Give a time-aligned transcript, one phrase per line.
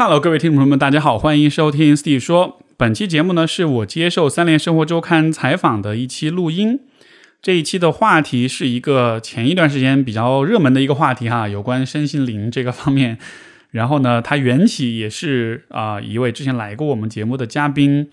[0.00, 2.60] Hello，各位听众朋友们，大家好，欢迎收听 Steve 说。
[2.76, 6.78] 本期节目呢，是我接受三联生活周刊采访的一期录音。
[7.42, 13.18] 这一期的话题是一个前一段时间比较热门的一个话题哈，有关身心灵这个方面。
[13.72, 18.08] 然后呢，它缘起也是啊一位之前来过我们节目的嘉宾。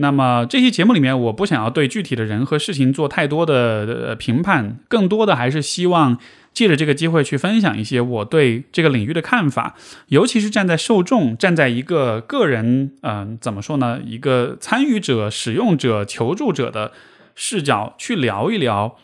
[0.00, 6.18] 那么这期节目里面，我不想要对具体的人和事情做太多的评判，更多的还是希望。
[6.54, 9.76] 借着这个机会去分享一些我对这个领域的看法，
[10.08, 14.00] 尤其是站在受众、站在一个个人，嗯，怎么说呢？
[14.04, 16.90] 一个参与者、使用者、求助者的
[17.36, 18.96] 视角去聊一聊，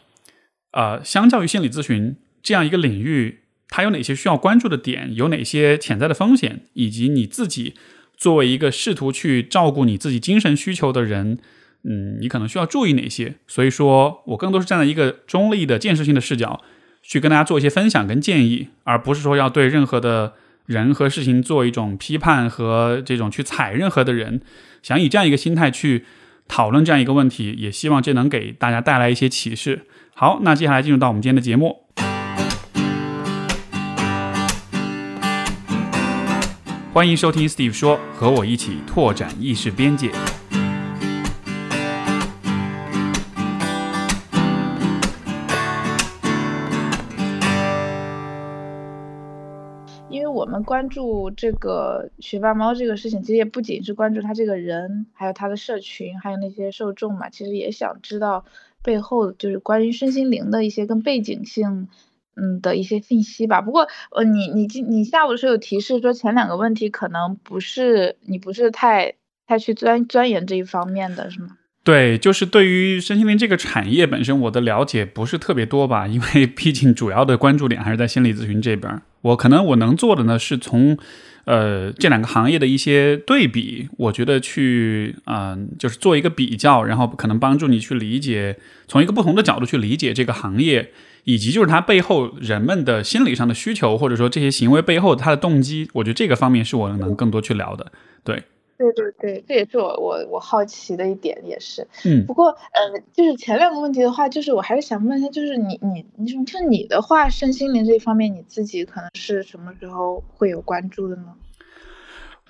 [0.73, 7.75] 呃，相较于心理咨询这样一个领域，它有哪些需要关注的点，有哪些潜在的风险，以及你自己
[8.17, 11.39] 作为一个试图去照顾你自己精神需求的人，
[11.83, 13.35] 嗯，你可能需要注意哪些？
[13.47, 16.61] 所以说我更多是站在一个中立的、建设性的视角。
[17.07, 20.33] 去跟大家做一些分享跟建议，而不是说要对任何的
[20.65, 24.41] 人和事情做一种批判和这种去踩任何的人，
[24.83, 26.07] 想以这样一个心态去
[26.49, 29.83] 讨论这样一个问题，也希望这能给大家带来一些启示。
[30.15, 31.85] 好，那接下来进入到我们今天的节目，
[36.95, 40.13] 欢迎收听 Steve 说，和我一起拓展意识边界。
[50.09, 57.29] 因为我们关注这个学霸猫这个事情，其实也不仅是关注他这个人，还有他的社群，还有那些受众嘛。
[57.29, 58.45] 其实也想知道
[58.85, 61.89] 背后就是关于身心灵的一些更背景性，
[62.37, 63.61] 嗯的一些信息吧。
[63.61, 69.15] 不过，呃，你你今你下午的时候有提示说前两个问题可能不是你不是太
[69.47, 71.59] 太去钻钻研这一方面的是吗？
[71.85, 79.03] 对，就是对于身心灵这个产业本身，我的了解不是特别多吧，因为 毕竟主要的关注点还是在心理咨询这边。
[79.21, 80.97] 我可能我能做的呢，是从，
[81.45, 88.57] 呃，这两个行业的一些对比，我觉得去，嗯，就是做一个比较，然后可能帮助你去理解，
[88.89, 90.93] 从一个不同的角度去理解这个行业，
[91.25, 97.93] 以及就是它背后人们的心理上的需求，或者说这些行为背后它的动机，我觉得这个方面是我能更多去聊的，
[98.23, 98.45] 对。
[98.77, 101.87] 对对对，这也是我我我好奇的一点，也是。
[102.05, 102.25] 嗯。
[102.27, 111.35] 不过，呃，就是前两个问题的话，就是我还是想问一下，就是你你你说就你的话，身心灵这一方面，你自己可能是什么时候会有关注的呢？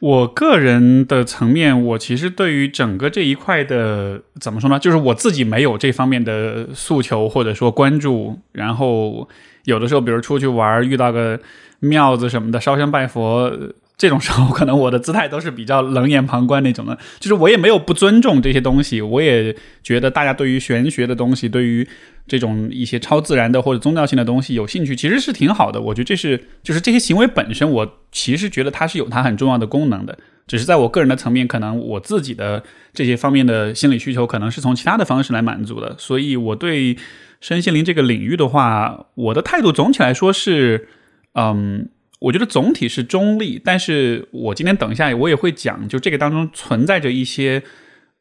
[0.01, 4.79] 我个人的层面，我其实对于整个这一块的怎么说呢？
[4.79, 9.29] 就是我自己没有这方面的诉求或者说关注，然后
[9.65, 11.39] 有的时候，比如出去玩遇到个
[11.81, 13.53] 庙子什么的，烧香拜佛。
[13.97, 21.87] 这种时候，可能我的姿态都是比较冷眼旁观那种的，就是我也没有不尊重这些东西，我也觉得大家对于玄学的东西，对于
[22.27, 25.81] 这种一些超自然的或者宗教性的东西有兴趣，其实是挺好的。
[25.81, 30.19] 我觉得这是就是这些行为本身，我其实觉得它是有它很重要的功能的，
[30.49, 35.95] 只是在我个人的层面，可能我自己的这些方面的心理需求，可能是从其他的方式来满足的。
[35.99, 36.97] 所以我对
[37.41, 40.89] 身心灵这个领域的话，我的态度总体来说是，
[41.35, 41.89] 嗯。
[42.21, 47.63] 我觉得总体是中立，但是我今天等一下我也会讲，就这个当中存在着一些，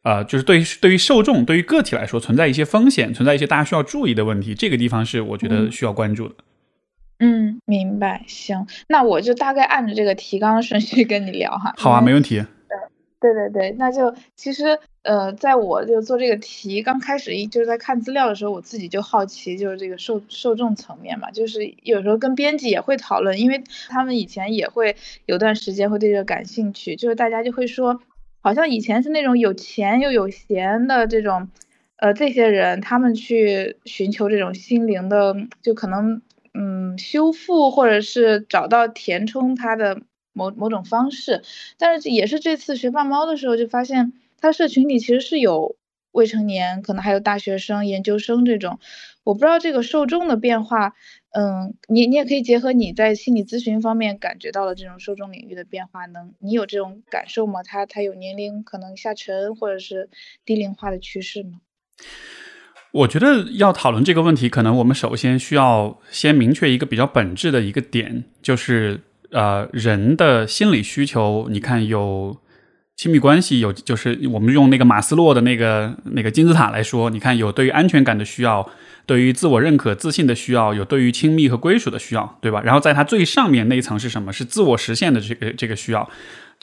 [0.03, 6.35] 呃，就是对于对于受众、对于个体来说存在一些风险，存在一些大家需要注意的问题，这个地方是我觉得需要关注的。
[7.19, 8.23] 嗯，明白。
[8.27, 11.73] 行，那我就大概按着这个提纲顺序跟你聊哈。
[11.77, 12.43] 好啊，没问题。
[13.23, 28.01] 对对对，那就其实呃，在我就做这个题刚开始一就是在看资料的时候，我自己就好奇，就是这个受受众层面嘛，就是有时候跟编辑也会讨论，因为他们以前也会有段时间会对这个感兴趣，就是大家就会说，
[28.41, 31.47] 好像以前是那种有钱又有闲的这种，
[31.95, 36.21] 呃，这些人他们去寻求这种心灵的，就可能
[36.53, 40.01] 嗯修复或者是找到填充他的。
[40.33, 41.43] 某某种方式，
[41.77, 45.77] 但是也是这次学霸猫的时候，就发现他社群里其实是有
[46.11, 48.79] 未成年，可能还有大学生、研究生这种。
[49.23, 50.95] 我不知道这个受众的变化，
[51.31, 57.63] 嗯，你你也可以结合你在心理咨询方面感觉到的这种受众领域的变化，能你有这种感受吗？
[57.63, 60.09] 他他有年龄可能下沉或者是
[60.43, 61.61] 低龄化的趋势吗？
[62.91, 68.99] 我觉得要讨论这个问题，可能我们首先需要先明确一个比较本质的一个点，就是。
[69.33, 72.37] 呃，人的心理需求，你看有
[72.95, 78.69] 亲密关系，有就是我们用那个马斯洛的那个那个金字塔来说，你看有对于安全感的需要，
[79.07, 82.61] 对于自我认可、自信的需要，有对于亲密和归属的需要，对吧？
[82.63, 84.31] 然后在它最上面那一层是什么？
[84.31, 86.07] 是自我实现的这个这个需要。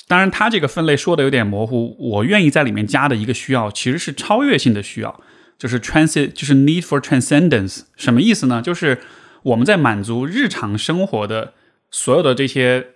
[0.07, 5.21] 当然，它这个分类说的有点模糊，我愿意在里面加的一个需要，其实是超越性的需要，
[5.59, 7.81] 就是 trans，就是 need for transcendence。
[7.97, 8.63] 什么意思呢？
[8.63, 9.01] 就是
[9.43, 11.55] 我们在满足日常生活的。
[11.91, 12.89] 所有的这些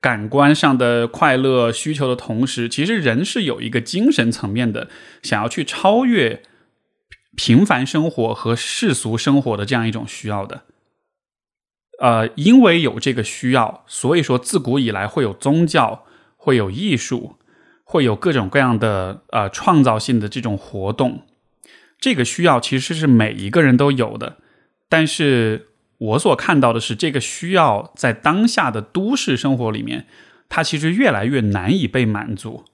[0.00, 4.88] 感官上的快乐需求的同时，其实人是有一个精神层面的，
[5.22, 6.42] 想要去超越
[7.34, 10.64] 平凡生活和世俗生活的这样一种需要的。
[12.00, 16.04] 呃，因为有这个需要，所以说自古以来会有宗教，
[16.36, 17.36] 会有艺术，
[17.82, 21.22] 会有各种各样的呃创造性的这种活动。
[21.98, 24.36] 这个需要其实是每一个人都有的，
[24.90, 25.68] 但是。
[25.98, 30.06] 我所看到的是，这个需要在当下的都市生活里面，
[30.48, 32.64] 它其实越来越难以被满足。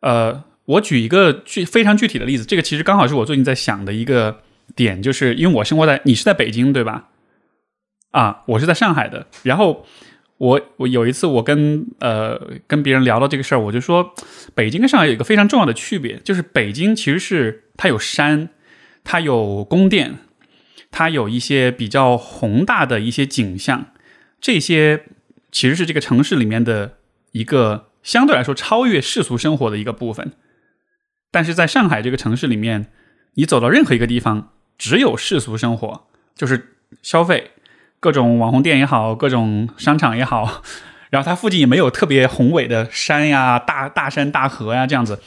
[0.00, 4.40] 呃，我举一个具非常具体的例子，这个其实刚好是我最近在想的一个
[4.76, 7.08] 点，就是因为我生活在你是在北京对吧？
[8.10, 9.26] 啊，我是在上海的。
[9.42, 9.86] 然后
[10.36, 14.14] 我我有一次我跟呃跟别人聊到这个事儿，我就说
[14.54, 18.50] 北京跟上海有一个非常重要的区别，就是北京其实是它有山，
[19.02, 20.18] 它有宫殿。
[20.90, 23.86] 它有一些比较宏大的一些景象，
[24.40, 25.04] 这些
[25.52, 26.98] 其实是这个城市里面的
[27.32, 30.32] 一个相对来说超越世俗生活的一个部分。
[31.30, 32.86] 但是在上海这个城市里面，
[33.34, 37.52] 你走到任何一个地方，只有世俗生活，就是消费，
[38.00, 40.62] 各种网红店也好，各种商场也好，
[41.10, 45.20] 然后它附近也没有特别宏伟的山呀、大大山大河呀这样子。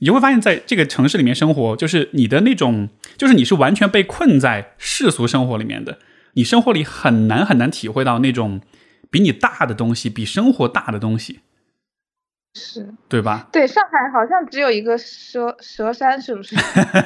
[0.00, 5.98] 你就会发现，在这个城市里面生活，就是你的那种，就是你是完全被困在世俗生活里面的。
[6.34, 8.60] 你生活里很难很难体会到那种
[9.10, 11.40] 比你大的东西，比生活大的东西，
[12.54, 13.48] 是对吧？
[13.52, 16.56] 对，上海好像只有一个蛇蛇山，是不是？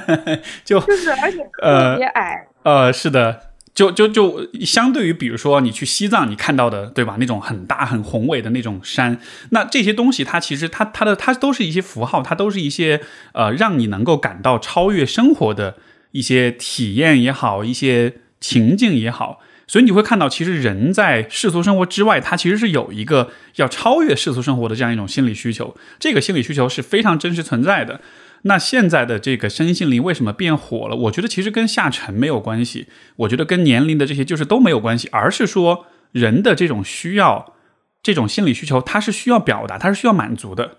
[0.65, 2.47] 就就是，而且特别矮。
[2.63, 3.54] 呃，是的。
[3.75, 7.17] 就就就相对于，比如说你去西藏，你看到的，对吧？
[7.19, 9.19] 那种很大很宏伟的那种山，
[9.51, 13.01] 那这些东西它其实它它的它都是一些符号，它都是一些
[13.33, 15.77] 呃让你能够感到超越生活的
[16.13, 19.41] 一些体验也好，一些情境也好。
[19.67, 25.75] 所以你会看到，其实人在世俗生活之外，他其实是有一个要超越世俗生活的这样一种心理需求。
[25.99, 28.01] 这个心理需求是非常真实存在的。
[28.47, 30.95] 那现在的这个身心灵为什么变火了？
[30.95, 37.55] 我觉得其实跟下沉没有关系，我觉得跟年龄的这些就是都没有关系，而是说人的这种需要，
[38.03, 40.79] 这种心理需求，它是需要表达，它是需要满足的。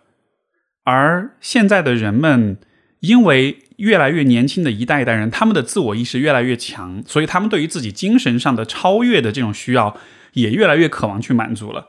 [0.83, 2.59] 而现在的人们，
[2.99, 9.97] 因为越来越年轻的一代一代人，他们的自我意识越来越强，所以他们对于自己精神上的超越的这种需要，
[10.33, 11.87] 也越来越渴望去满足了。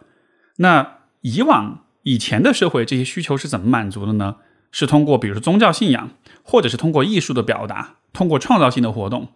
[0.56, 4.37] 那以往以前的社会，这些需求是怎么满足的呢？
[4.72, 6.10] 是通过，比如说宗教信仰，
[6.42, 9.28] 或者是通过艺术的表达，通过创造性的活动。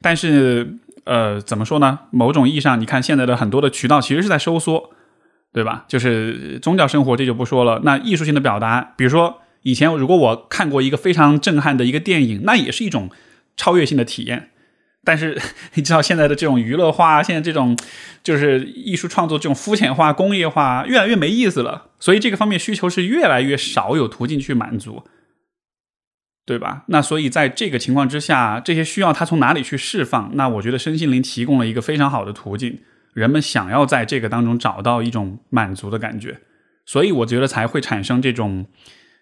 [0.00, 2.00] 但是，呃，怎么说呢？
[2.10, 4.90] 某种意义上，你看现在的很多的渠道其实是在收缩，
[5.52, 5.84] 对吧？
[5.88, 7.80] 就是宗教生活这就不说了。
[7.84, 13.10] 那艺术性的表达，比如说以前如果我看过一个非常震撼的一个电影，那也是一种
[13.56, 14.50] 超越性的体验。
[15.06, 15.40] 但是
[15.74, 17.78] 你知道现在的这种娱乐化，现在这种
[18.24, 25.04] 就是艺术创作这种肤浅化、工业化越来越没意思了，所以这个方面需求是越来越少有途径去满足，
[26.44, 26.82] 对吧？
[26.88, 30.32] 那所以在这个情况之下，这些需要它从哪里去释放？
[30.34, 32.80] 那我觉得身心灵提供了一个非常好的途径，
[33.14, 36.40] 人们想要在这个当中找到一种满足的感觉，
[36.84, 38.66] 所以我觉得才会产生这种。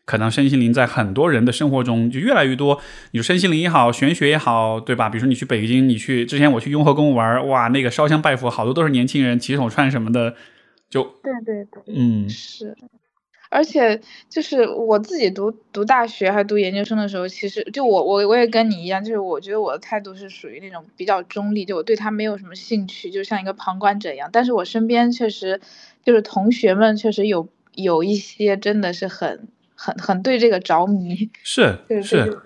[0.05, 2.81] 可能身心灵在很多人的生活中就越来越多。
[3.13, 5.09] 你说身心灵也好，玄学也好，对吧？
[5.09, 10.35] 比如说你去北京，你去之前我去雍和宫玩，哇，那个烧香拜佛，好多都是年轻人骑手串什么的，
[10.91, 12.77] 就对对对，嗯，是。
[13.51, 24.29] 而且就是我自己读读大学还读研究生的时候，其实就我我我也跟你一样，就是我觉得我的态度是属于那种比较中立，就我对他没有什么兴趣，就像一个旁观者一样。
[24.33, 25.61] 但是我身边确实
[26.05, 29.47] 就是同学们确实有有一些真的是很。
[29.85, 32.39] 很很对这个着迷， 是是，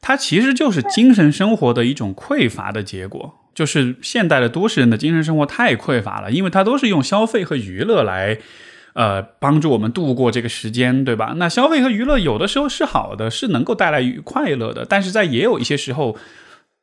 [0.00, 3.34] 它其实就是精神生活的一种匮乏的结果。
[3.56, 8.36] 就是现代的都市人的精神生活太匮乏了，因为它都是用消费和娱乐来，
[8.92, 11.32] 呃，帮助我们度过这个时间，对吧？
[11.38, 16.18] 那消费和娱乐有的时候是好的，是能够带来快乐的，但是在也有一些时候，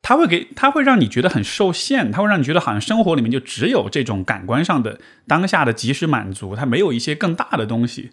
[0.02, 8.10] 它会给它会让你觉得很受限，它会让你觉得好像生活里面就只有这种感官上的当下的及时满足，它没有一些更大的东西。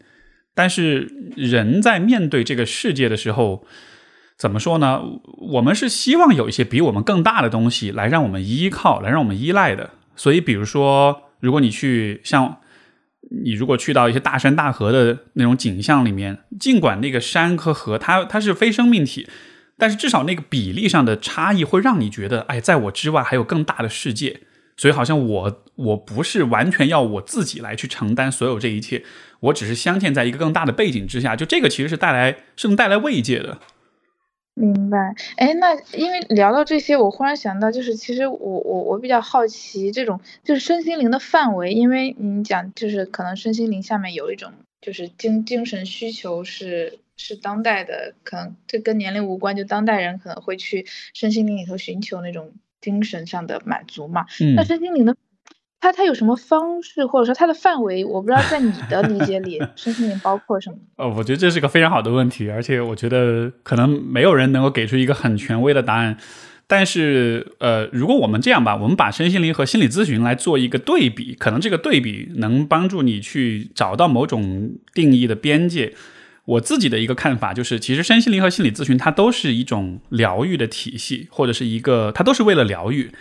[0.54, 3.66] 但是人在面对这个世界的时候，
[4.38, 5.02] 怎么说呢？
[5.54, 9.92] 我们是希望有一些比我们更大的东西来让我们依靠，来让我们依赖的。
[10.16, 12.58] 所以，比如说，如果你去像
[13.44, 19.28] 你如果去到一些大山大河的那种景象里面，尽管那个山和河它它是非生命体，
[19.78, 24.42] 但是至少那个比例上的差异会让你觉得，哎，在我之外还有更大的世界。
[24.78, 29.04] 所以，好像我我不是完全要我自己来去承担所有这一切。
[29.42, 33.60] 我只是镶嵌在一个更大的背景之下，就这个其实是带来是能带来慰藉的。
[34.54, 34.98] 明白，
[35.38, 44.52] 哎，那因为聊到这些，我忽然想到，就是其实我我我比较好奇这种就是身心灵的范围，因为你讲就是可能身心灵下面有一种
[44.82, 54.26] 就是精精神需求是是当代的，可能这跟年龄无关，就当代人可能会去身心灵里头寻求那种精神上的满足嘛。
[54.56, 55.16] 那身心灵的。
[55.84, 60.78] 它它有什么方式，或者说它的范围，我不知道在你的理解里， 身心灵包括什么？
[60.98, 66.16] 呃，我觉得这是个非常好的问题，而且我觉得可能没有人能够给出一个很权威的答案。
[66.68, 75.96] 但是，呃，如果我们这样吧，我们把身心灵和心理咨询来做一个对比，可能这个对比能帮助你去找到某种定义的边界。
[76.52, 83.12] 我自己的一个看法就是，其实身心灵和心理咨询它都是一种疗愈的体系，或者是一个，它都是为了疗愈。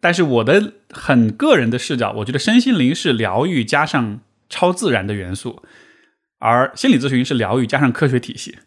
[0.00, 5.62] 但是我的很个人的视角，我觉得身心灵是疗愈加上超自然的元素，
[6.38, 8.58] 而心理咨询是疗愈加上科学体系。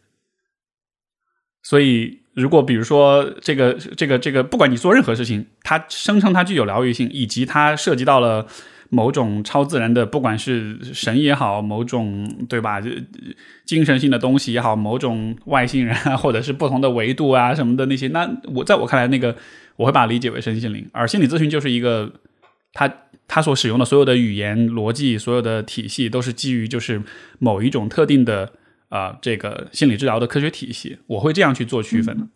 [1.62, 8.48] 所以，如果比如说这个这个这个，不管你做任何事情，它声称它具有疗愈性，以及它涉及到了
[8.94, 12.82] 某种超自然的，不管是神也好，某种对吧，
[13.66, 19.36] 精神性的东西也好，某种外星人啊，或者是不同的维度啊什么的那些，那我在我看来那个。
[19.76, 22.14] 我会把它理解为身心灵，而心理咨询就是一个，
[22.74, 22.88] 他
[23.28, 27.02] 他所使用的所有的语言逻辑、所有的体系，都是基于就是
[27.40, 28.54] 某一种特定的
[28.90, 31.00] 啊这个心理治疗的科学体系。
[31.08, 32.30] 我会这样去做区分。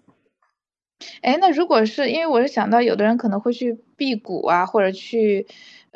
[1.21, 5.45] 哎，那如果是因为我是想到有的人可能会去辟谷啊，或者去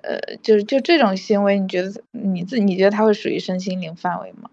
[0.03, 4.49] 呃，就是就这种行为，你觉得你自你觉得它会属于身心灵范围吗？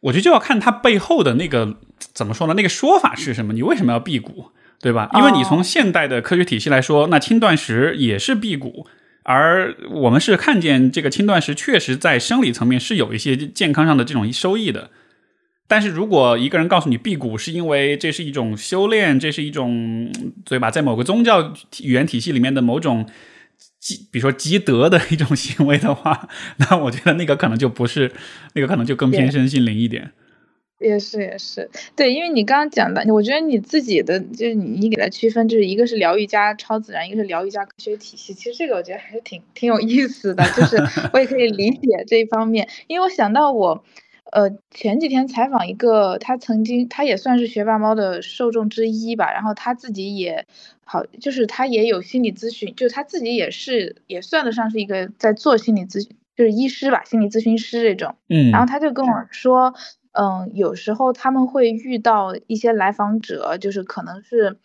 [0.00, 2.54] 我觉得就要看它背后的那个怎么说呢？
[2.54, 3.52] 那个说法是什么？
[3.52, 4.52] 你为什么要辟谷？
[4.80, 5.10] 对吧？
[5.14, 8.86] 因为你从现代的科学体系来说，那轻断食也是辟谷，
[9.24, 14.90] 而我们是看见这个轻断食确实在生理层面是有一些健康上的这种收益的。
[15.66, 20.08] 但是如果一个人告诉你辟谷是因为这是一种修炼，这是一种
[20.44, 20.70] 对吧？
[20.70, 21.52] 在某个宗教
[21.82, 23.04] 语言体系里面的某种
[23.80, 28.12] 积，比如说积德的一种行为的话，那我觉得那个可能就不是，
[28.54, 30.12] 那个可能就更偏身心灵一点。
[30.80, 38.32] 也是也是，对，因为你刚刚讲的，我觉得你自己的就是你你给它区分，就是一个是疗愈加超自然，一个是疗愈加科学体系。
[38.32, 40.76] 其实这个我觉得还是挺挺有意思的，就是
[41.12, 42.68] 我也可以理解这一方面。
[42.86, 43.84] 因为我想到我，
[44.32, 50.46] 呃，前几天采访一个，他曾经他也算是学霸猫的受众之一吧，然后他自己也
[50.84, 58.16] 好，就是他也有心理咨询，就他自己也是也算得上是一个在做心理咨询，就是医师吧，心理咨询师这种。
[58.28, 59.74] 嗯，然后他就跟我说。
[60.12, 64.56] 嗯，有时候他们会遇到一些来访者，就是可能是，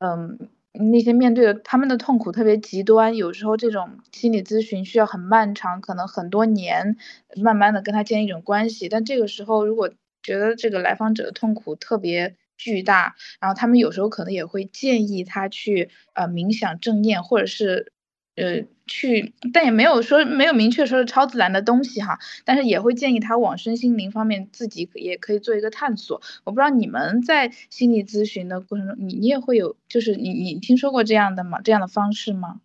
[0.00, 0.38] 嗯，
[0.78, 6.96] 那些面对的他们的痛苦特别极端，有时候这种心理咨询需要很漫长，可能很多年，
[7.42, 8.88] 慢慢的跟他建立一种关系。
[8.88, 9.90] 但这个时候，如果
[10.22, 17.92] 觉得这个来访者的痛苦特别巨大，然后他们有时候可能也会建议他去呃冥想正念，或者是。
[18.40, 26.20] 呃，去，但也没有说没有明确说是超自然的东西哈，但是也会建议他往身心灵方面自己也可以做一个探索。
[26.42, 31.60] 我不知道你们在心理咨询的过程中，你你也会有，就是你你听说过这样的吗？
[31.62, 32.60] 这样的方式吗？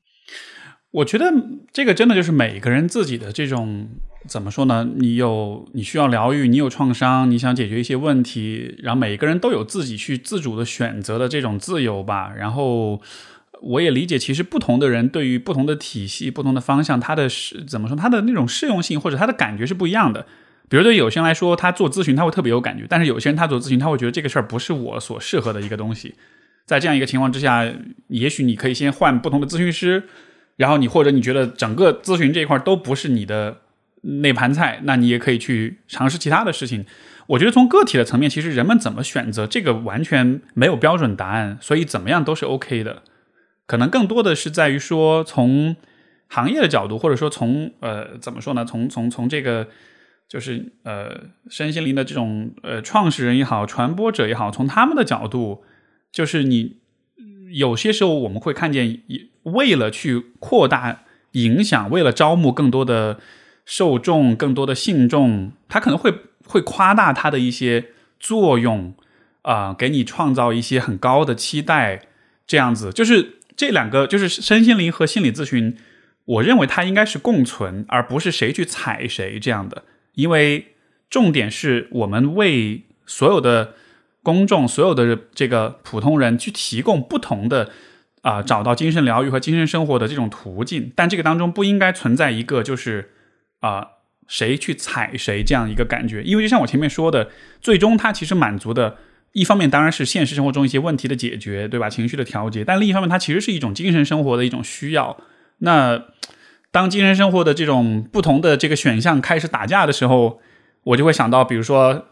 [0.91, 1.33] 我觉得
[1.71, 3.89] 这个真的就是每个人自己的这种
[4.27, 4.89] 怎么说呢？
[4.95, 13.01] 你有你需要疗愈，你有创伤，你想解决一些问题，然后每个人都有自己去自主的选择的这种自由吧，然后。
[13.63, 20.25] 我也理解，其实不同的人对于不同的体系、不同的方向，他的是怎么说，他的那种适用性或者他的感觉是不一样的。
[20.69, 26.15] 比如对有些人来说，他做咨询他会特别有感觉，但是有些人他做咨询他会觉得这个事儿不是我所适合的一个东西。
[26.65, 27.65] 在这样一个情况之下，
[28.07, 30.03] 也许你可以先换不同的咨询师，
[30.57, 33.59] 然后你或者你觉得整个咨询这一块都不是你的
[34.01, 36.85] 那盘菜，那你也可以去尝试其他的事情。
[37.27, 43.03] 我觉得从个体的层面，其实人们怎么选择这个完全没有标准答案，所以怎么样都是 OK 的。
[43.65, 45.75] 可能更多的是在于说，从
[46.27, 48.65] 行业的角度，或者说从呃怎么说呢？
[48.65, 49.67] 从从从这个
[50.27, 55.63] 就是呃身心灵的这种呃创始人也好，传播者也好，从他们的角度，
[56.11, 56.79] 就是你
[57.53, 59.01] 有些时候我们会看见，
[59.43, 63.19] 为了去扩大影响，为了招募更多的
[63.63, 66.13] 受众、更多的信众，他可能会
[66.45, 67.85] 会夸大他的一些
[68.19, 68.93] 作用
[69.43, 72.07] 啊，给你创造一些很高的期待，
[72.45, 73.39] 这样子就是。
[73.55, 75.77] 这两个就是身心灵和心理咨询，
[76.25, 79.83] 我认为它应该是共存，而不是谁去踩谁这样的。
[80.13, 80.75] 因为
[81.09, 83.73] 重点是我们为所有的
[84.21, 87.71] 公众、所有的这个普通人去提供不同的
[88.21, 90.91] 啊，找到精神疗愈和精神生活的这种途径。
[90.95, 93.11] 但这个当中不应该存在一个就是
[93.59, 93.87] 啊，
[94.27, 96.23] 谁去踩谁这样一个感觉。
[96.23, 97.29] 因为就像我前面说的，
[97.59, 98.97] 最终它其实满足的
[99.33, 101.89] 一方面当然是现实生活中一些问题的解决，对吧？
[101.89, 105.17] 情绪的调节，但另一方面它其实是一种精神生活的一种需要。
[105.57, 106.03] 那
[106.71, 110.39] 当精神生活的这种不同的这个选项开始打架的时候，
[110.83, 112.05] 我就会想到，比如说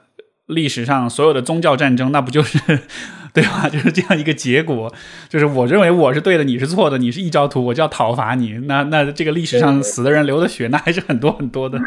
[0.47, 2.59] 历史上所有的宗教战争，那不就是
[3.33, 3.69] 对吧？
[3.71, 4.93] 就是这样一个结果，
[5.29, 8.53] 就是我认为我是对的，你是错的，你是异教徒，我就要讨伐你。
[8.65, 11.79] 那那这个历史上死的人流的血，那还是很多很多的。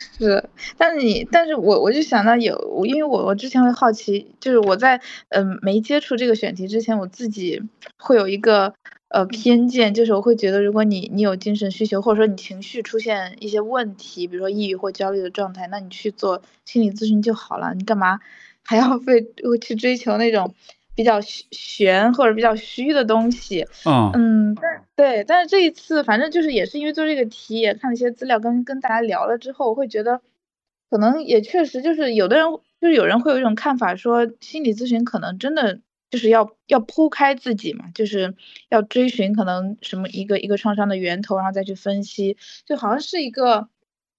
[0.00, 5.00] 是，但是你，但是我我就想到有，因为我我之前会好奇，就是我在
[5.30, 7.62] 嗯没接触这个选题之前，我自己
[7.96, 8.74] 会有一个
[9.08, 18.20] 呃偏见，就是我会觉得，如果你你有精神需求，或者说你情绪出现一些问题，比如说抑郁或焦虑的状态，那你去做心理咨询就好了，你干嘛
[18.64, 19.26] 还要 被
[19.60, 20.54] 去追求那种？
[20.98, 24.10] 比较玄或者比较虚的东西，嗯。
[24.14, 30.20] 嗯，但对，但是这一次反正就是也是因为做这个题，也看了一些资料，跟跟大家聊了之后，我会觉得
[30.90, 32.46] 可能也确实就是有的人
[32.80, 35.78] 就是有人会有一种看法，说心理咨询可能真的
[36.10, 38.34] 就是要要剖开自己嘛，就是
[38.68, 42.36] 要追寻可能什么一个一个创伤的源头，然后再去分析，
[42.66, 43.68] 就好像是一个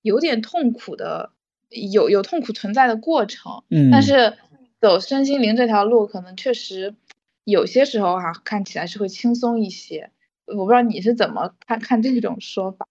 [0.01, 1.31] 有点痛苦的
[1.67, 4.35] 有有痛苦存在的过程，嗯，但是。
[4.81, 6.95] 走身心灵这条路，可能确实
[7.43, 10.11] 有些时候哈，看起来是会轻松一些。
[10.45, 12.87] 我不知道你是怎么看看这种说法。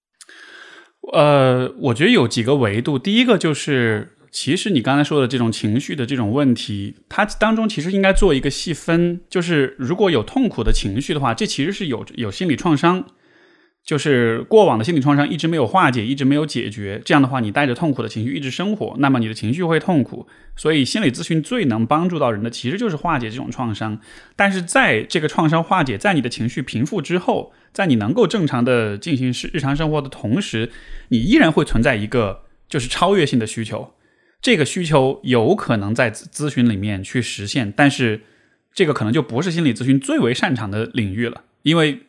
[1.12, 2.99] 呃，我觉得有几个维度。
[2.99, 9.21] 第一个就是，其实你刚才说的这种情绪的这种问题，它当中其实应该做一个细分。
[9.30, 13.07] 就是如果有痛苦的情绪的话，这其实是有有心理创伤。
[13.85, 17.01] 就是过往的心理创伤一直没有化解，一直没有解决。
[17.03, 20.27] 这样的话，你带着痛苦的情绪一直生活，那么你的情绪会痛苦。
[20.57, 23.99] 所以，心理咨询最能帮助到人的，其实就是化解这种创伤。
[24.37, 30.71] 但是，在这个创伤化解，在你的情绪平复之后，在你能够正常的进行日日常生活的同时，
[31.09, 33.95] 你依然会存在一个就是超越性的需求。
[34.43, 38.21] 这个需求有可能在咨询里面去实现，但是
[38.75, 42.01] 这个可能就不是心理咨询最为擅长的领域了，因为。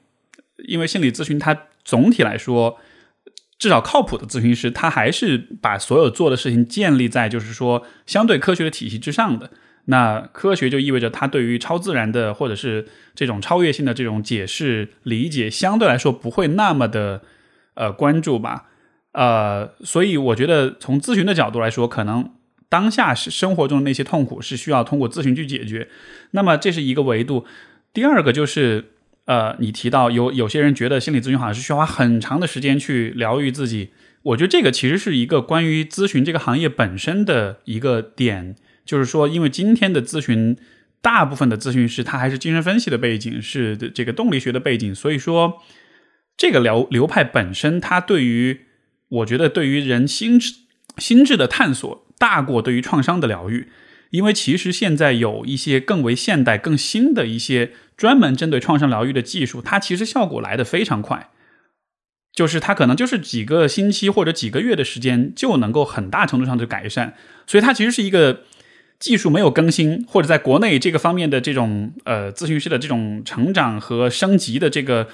[0.68, 2.78] 因为心理咨询，它总体来说，
[3.58, 9.52] 至少靠谱的咨询师，他还是把所有做的事情建立在就是说相对科学的体系之上的。
[9.86, 17.22] 那科学就意味着他对于超自然的或者是这种超越性的这种解释理解，相对来说不会那么的
[17.74, 18.68] 呃关注吧。
[19.12, 22.32] 呃，所以我觉得从咨询的角度来说，可能
[22.70, 25.90] 当下是生活中的那些痛苦是需要通过咨询去解决。
[26.32, 27.46] 那么这是一个维度。
[27.94, 28.92] 第二个就是。
[29.30, 33.90] 呃，你提到有有些人觉得心理咨询好像是需要花很长的时间去疗愈自己，
[34.24, 40.58] 我觉得这个其实是一个关于咨询这个行业本身的一个点，就是说，因为今天的咨询
[41.00, 45.62] 大部分的咨询师他还是精神分析的背景，是这个动力学的背景，所以说
[46.36, 48.62] 这个流流派本身，它对于
[49.10, 50.56] 我觉得对于人心智
[50.98, 53.68] 心智的探索大过对于创伤的疗愈。
[54.10, 61.28] 因为其实现在有一些更为现代、更新的一些专门针对创伤疗愈的技术，它其实效果来得非常快，
[62.34, 67.14] 就是它可能就是几个星期或者几个月的时间就能够很大程度上的改善，
[67.46, 68.44] 所以它其实是一个
[69.00, 75.10] 技术没有更新，或者在国内这个方面的这种呃咨询师的这种成长和升级的这个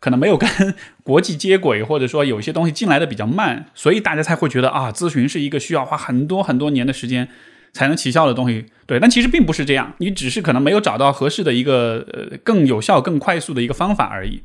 [0.00, 7.28] 可能没有跟国际接轨，或者说有一些东西进来的比较慢，所以大家才会觉得啊，咨询是一个需要花很多很多年的时间。
[7.74, 14.42] 才能起效的东西，对，但其实并不是这样，你只是可能没有找到合适的一个呃更有效、更快速的一个方法而已。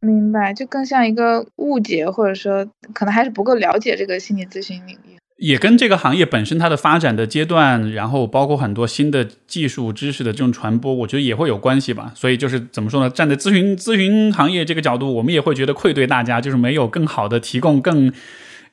[0.00, 5.16] 明白，就更像一个误解，或者说可能还是不够了解这个心理咨询领域。
[5.38, 12.12] 也跟这个行业本身它的发展的阶段，然后包括很多新的技术知识的这种传播，我觉得也会有关系吧。
[12.14, 13.08] 所以就是怎么说呢？
[13.08, 18.12] 站在咨询咨询行业这个角度，我们也会觉得愧对大家，就是没有更好的提供更。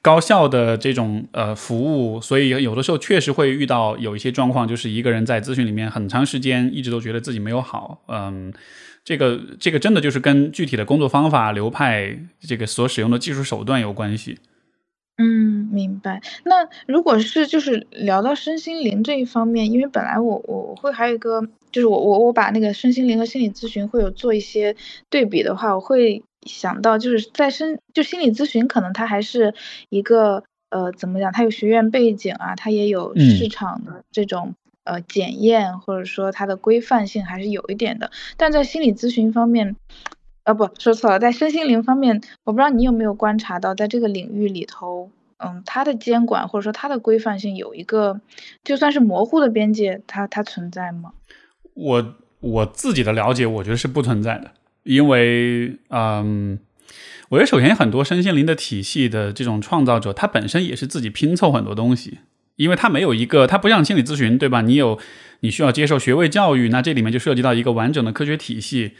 [0.08, 8.02] 高效的这种呃服务，所以有的时候确实会遇到有一些状况，就是一个人在咨询里面很长时间，一直都觉得自己没有好。
[8.08, 8.54] 嗯，
[9.04, 14.38] 这个这个真的就是跟具体的工作方法、流派，这个所使用的技术手段有关系。
[15.18, 16.22] 嗯，明白。
[16.46, 21.42] 那如果是就是聊到身心灵这一方面，因为本来我我会还有一个，
[21.74, 24.74] 就是我我我把那个身心灵和心理咨询会有做一些
[25.10, 26.24] 对比的话，我会。
[26.48, 29.54] 想到就是在身就心理咨询，可能它还是
[29.90, 31.32] 一个呃怎么讲？
[31.32, 38.10] 它有学院背景啊，它也有市场的这种呃检验，或者说它的规范性还是有一点的。
[38.38, 39.76] 但在心理咨询方面，
[40.44, 48.22] 呃不说错了，在身心灵方面，我不知道你有没有观察到，在这个领域里头，嗯，它的监管或者说它的规范性有一个
[48.64, 51.12] 就算是模糊的边界，它它存在吗？
[51.74, 54.52] 我我自己的了解，我觉得是不存在的。
[54.88, 56.58] 因为，嗯，
[57.30, 62.20] 我觉得首先很多身心灵的体系的这种创造者，他本身也是自己拼凑很多东西。
[62.56, 64.62] 因为他没有一个，他不像心理咨询，对吧？
[64.62, 64.98] 你有
[65.42, 68.94] 你需要接受学位教育，那这里面就涉及到一个完整的科学体系，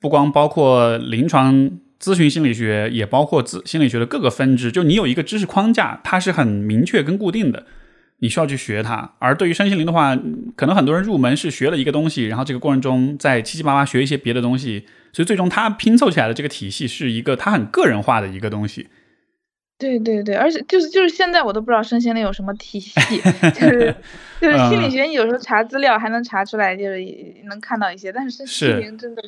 [0.00, 4.72] 不光包括临床咨询心理学，也包括自心理学的各个分支。
[4.72, 7.66] 就你有一个知识框架，它是很明确跟固定的，
[8.18, 9.14] 你需要去学它。
[9.20, 10.18] 而对于身心灵的话，
[10.56, 18.88] 可能很多人入门是学了一个东西，然后这个过程中在七七八八学一些别的东西，所以最终他拼凑起来的这个体系是一个他很个人化的一个东西。
[19.78, 22.90] 对对对，而且就是就是现在我都不知道身心灵有什么体系，
[23.54, 23.94] 就是
[24.40, 26.98] 就是心理学，你有时候查资料还能查出来，就是
[27.48, 29.22] 能看到一些，但是身心灵真的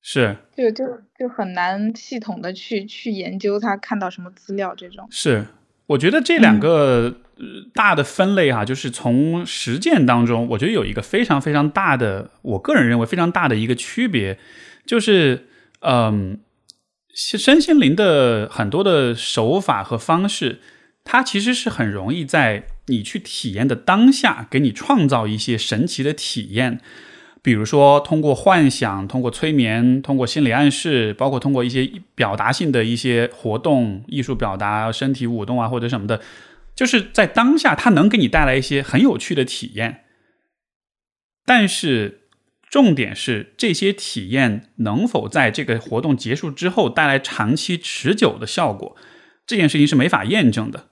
[0.00, 0.84] 是就就
[1.18, 5.04] 就很难系统的去去研究它，看到什么资料这种。
[5.10, 5.44] 是，
[5.86, 7.16] 我觉得这两个
[7.74, 14.38] 大的分类哈，就是从实践当中，我觉得有一个非常非常大的，我个人认为非常大的一个区别，
[14.88, 15.46] 就是
[15.82, 16.40] 嗯。
[17.20, 20.60] 身心灵的很多的手法和方式，
[21.02, 26.80] 它其实是很容易在你去体验的当下，给你创造一些神奇的体验。
[27.42, 36.20] 比如说，通过幻想，通过催眠，通过心理暗示，包括通过一些表达性的一些活动、艺术表达、身体舞动啊，或者什么的，
[36.76, 40.04] 就是在当下，它能给你带来一些很有趣的体验。
[41.44, 42.27] 但是。
[42.70, 48.96] 重点是这些体验能否在这个活动结束之后带来长期持久的效果，
[49.46, 50.88] 这件事情是没法验证的。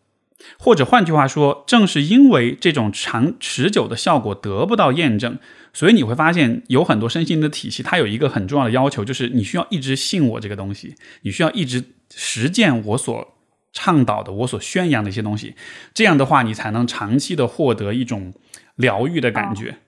[0.58, 5.38] 或者换句话说，正是因为这种长持久的效果得不到验证，
[5.72, 11.82] 所以你会发现有很多身心的体系，它有一个很重要的要求，就是你需要一直信我这个东西，你需要一直
[12.14, 13.34] 实践我所
[13.72, 15.54] 倡导的、我所宣扬的一些东西，
[15.92, 18.32] 这样的话，你才能长期的获得一种
[18.76, 19.78] 疗愈的感觉。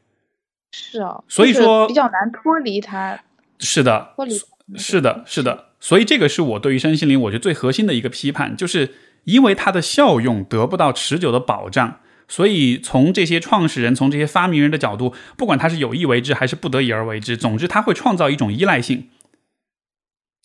[0.72, 3.18] 是哦，所以说比较难脱离它。
[3.58, 4.34] 是的，脱离
[4.76, 5.66] 是的，是的。
[5.80, 19.08] 所以这个是我对于身心灵，我觉得最核心的一个批判，就是因为它的效用得不到持久的保障，所以从这些创始人、从这些发明人的角度，不管他是有意为之还是不得已而为之，总之他会创造一种依赖性。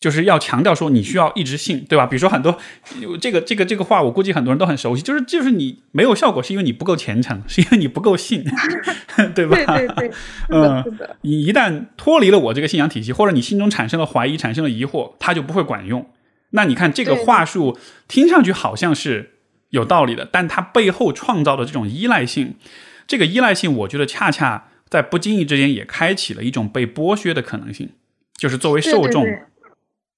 [0.04, 2.04] 就是要强调说，你需要一直信，对吧？
[2.04, 2.58] 比如说很多
[3.22, 5.00] 这个这个这个话，我估计很多人都很熟悉。
[5.00, 8.44] 就是就是你没有效果，是因为你不够虔诚，是因为你不够信，
[9.34, 9.56] 对吧？
[9.56, 10.10] 对对对，
[10.50, 10.84] 嗯，
[11.22, 16.06] 你一旦脱离了我这个信仰体系，或者你心中产生了怀疑，产生了疑惑，它就不会管用。
[16.50, 19.30] 那你看这个话术听上去好像是
[19.70, 22.56] 有道理的，但它背后创造的这种依赖性，
[23.06, 27.88] 这个依赖性，我觉得恰恰在不经意之间也开启了一种被剥削的可能性，
[28.36, 29.24] 就是作为受众。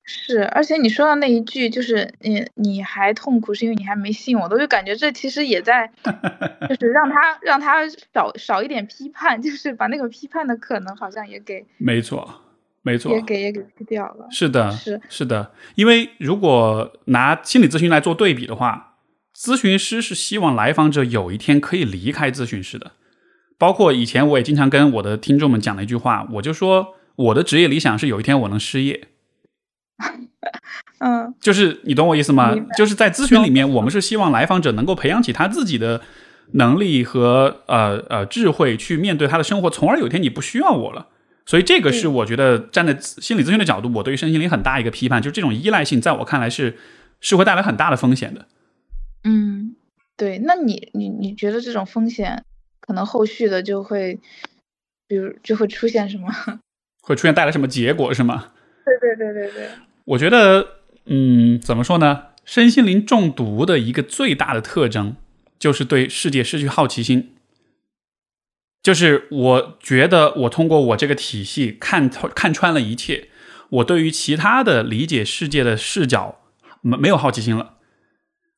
[0.09, 5.90] 是，而且你说到那一句，就是你你还痛苦，是因为你还没信我，我就感觉这其实也在，
[6.69, 12.42] 就是让他让他少少一点批判，就是把那个批判的可能好像也给，没错，
[12.83, 14.29] 没错，也给也给去掉了。
[14.31, 18.99] 是的，是是的，因为如果拿心理咨询来做对比的话，
[19.37, 22.92] 咨询师是希望来访者有一天可以离开咨询室的，
[23.59, 29.09] 包括以前我也经常跟我的听众们讲了一句话，我就说我的职业理想是有一天我能失业。
[31.00, 32.54] 嗯，就是你懂我意思吗？
[32.76, 36.00] 就是在咨询里面，我们是希望来访者能够培养起他自己的
[36.52, 41.09] 能力和呃呃智慧，去面对他的生活，从而有一天你不需要我了。
[41.44, 46.76] 所以这个是我觉得站在心理咨询的角度，我对于身心灵很大一个批判，就是这种依赖性，在我看来是
[47.20, 48.46] 是会带来很大的风险的。
[49.24, 49.76] 嗯，
[50.16, 52.44] 对，那你你你觉得这种风险
[52.80, 54.18] 可能后续的就会，
[55.06, 56.28] 比如就会出现什么？
[57.02, 58.48] 会出现带来什么结果是吗？
[58.87, 59.68] 对对对对对，
[60.05, 62.27] 我觉得，嗯，怎么说呢？
[62.44, 65.16] 身心灵中毒的一个最大的特征，
[65.59, 67.35] 就是对世界失去好奇心。
[68.81, 73.29] 就是我觉得，我通过我这个体系看透、看穿了一切，
[73.70, 76.42] 我对于其他的理解世界的视角
[76.81, 77.75] 没没有好奇心了。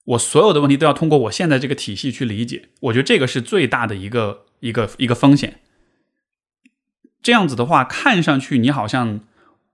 [0.05, 2.69] 我所有的问题都要通过我现在这个体系去理解。
[2.81, 5.61] 我觉得这个是最大的一个一个一个风险。
[7.23, 9.21] 这样子的话，看上去你好像。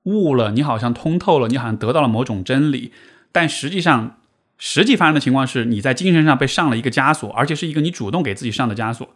[0.05, 2.93] 悟了，你好像通透了，你好像得到了某种真理，
[3.33, 4.19] 但实际上，
[4.57, 9.09] 实际发生的情况是，你在精神上被上了一个枷锁，而且是一个你主动给自己上的枷锁。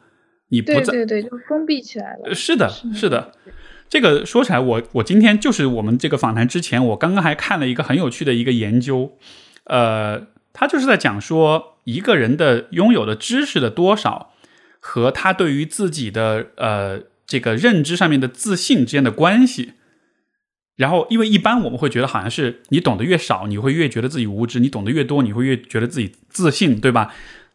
[0.49, 2.35] 你不对对，就封闭起来了。
[2.35, 3.33] 是的，是的。
[3.91, 9.13] 这个说起来，我我今天就是我们这个访谈之前，我刚刚还看了一个很有趣的一个研究，
[9.65, 14.33] 呃，他就是在讲说一个人的拥有的知识的多少
[14.81, 19.73] 和他对于自己的呃这个认知上面的自信之间的关系。
[20.79, 27.13] 然后，因为一般我们会觉得，好像是你懂得越少，你会越觉得自己无知；你懂得越多，你会越觉得自己自信，对吧？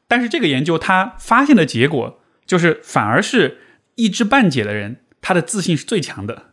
[0.10, 3.60] 但是这个研究他发现的结果，就是反而是
[3.96, 6.52] 一知半解的人，他的自信是最强的。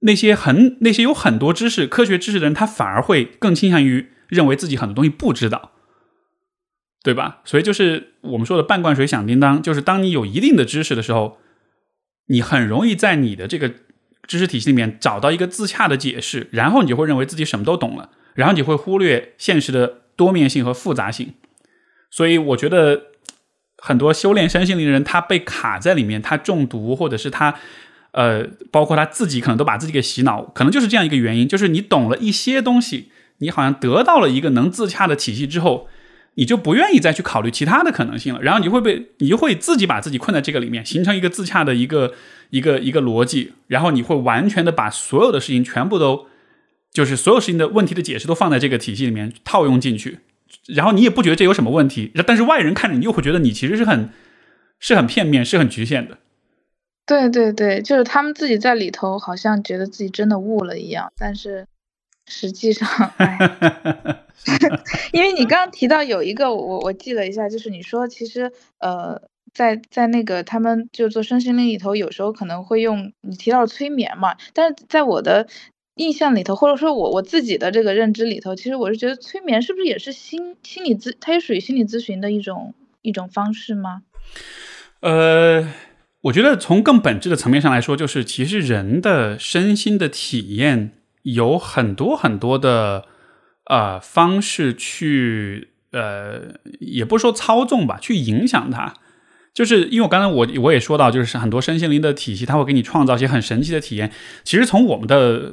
[0.00, 5.70] 那些很那些有很多知识、科学知识的人，他反而会更倾向于认为自己很多东西不知道。
[7.04, 7.40] 对吧？
[7.44, 11.38] 所以就是我们说的半罐水响叮当，就是当你有一定的知识的时候，
[12.26, 13.74] 你很容易在你的这个
[14.26, 21.34] 知识体系里面找到一个自洽的解释，然后你就会认为自己什么都懂了，然后你会忽略现实的多面性和复杂性。
[22.10, 23.02] 所以我觉得
[23.78, 27.54] 很多修炼身心灵的人，他被卡在里面，他中毒，或者是他。
[28.12, 35.88] 呃，包括他自己可能都把自己给洗脑，可能就是这样一个原因，就是你懂了一些东西，你好像得到了一个能自洽的体系之后，
[36.34, 42.14] 你就不愿意再去考虑其他的可能性了，然后你会被，你就会自己把自己困在这个里面，形成一个自洽的一个
[42.50, 46.26] 一个一个逻辑，然后你会完全的把所有的事情全部都，
[46.90, 50.18] 就是所有事情的问题的解释都放在这个体系里面套用进去，
[50.68, 54.08] 然后你也不觉得这有什么问题，但是外人看着你又会觉得你其实是很
[54.78, 56.18] 是很片面，是很局限的。
[57.04, 61.66] 对对对，就是他们自己在里头，好像觉得自己真的悟了一样，但是
[62.26, 62.88] 实际上，
[65.12, 69.20] 因为你刚刚提到有一个，我我记了一下，就是你说其实呃，
[69.52, 75.46] 在在那个他们就做身心灵里头，有时候可能会用你提到催眠嘛，但是在我的
[75.96, 84.02] 印象里头，或者说我我自己的这个认知里头，其实我是觉得催眠是不是也是心心理咨，它也属于心理咨询的一种一种方式吗？
[85.00, 85.72] 呃。
[86.26, 93.04] 我觉得从更本质的层面上来说，就是其实人的身心的体验有很多很多的
[93.66, 98.94] 呃方式去呃，也不说操纵吧，去影响它。
[99.54, 104.10] 就是因为我刚才我我也说到，就是很多身心灵的体系，它会给你创造一些很神奇的体验。
[104.44, 105.52] 其实从我们的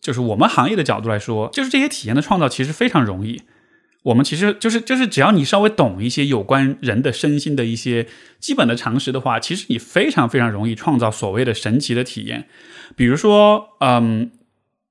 [0.00, 3.40] 就是我们行业的角度来说，就是这些体验的创造其实非常容易。
[4.02, 8.06] 我们其实就是就是，只要你稍微懂一些有关人的身心的一些
[8.38, 12.46] 基本的常识的话，其实你非常非常容易创造所谓的神奇的体验。
[12.94, 14.30] 比如说，嗯，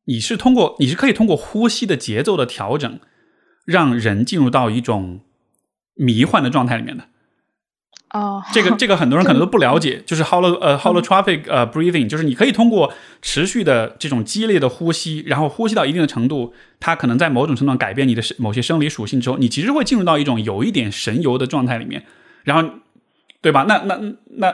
[0.05, 2.99] 你是通过你是可以通过呼吸的节奏的调整，
[3.65, 5.21] 让人进入到一种
[5.95, 7.05] 迷幻的状态里面的。
[8.11, 22.05] 哦，这个 这个很多人可能都不了解，就是 holo 呃 holotropic 呃 breathing，就是你可以通过持续的这种激烈的呼吸，然后呼吸到一定的程度，它可能在某种程度上改变你的某些生理属性之后，你其实会进入到一种有一点神游的状态里面，
[22.43, 22.69] 然后，
[23.41, 23.65] 对吧？
[23.67, 23.99] 那那
[24.37, 24.53] 那。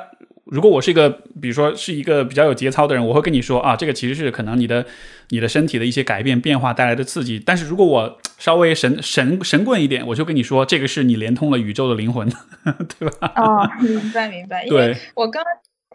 [0.52, 1.10] 如果我是一个，
[1.40, 4.84] 比如说是一个比较有节操的人，我会跟你说啊，这个其实是可能你的
[5.30, 7.40] 你的身体的一些改变变化带来的刺激。
[7.40, 12.28] 但是如果我稍微神神神棍一点，我就跟你说，这个是你连通了宇宙的灵魂，
[12.98, 13.32] 对吧？
[13.36, 14.66] 哦，明白明白。
[14.66, 15.44] 因为我刚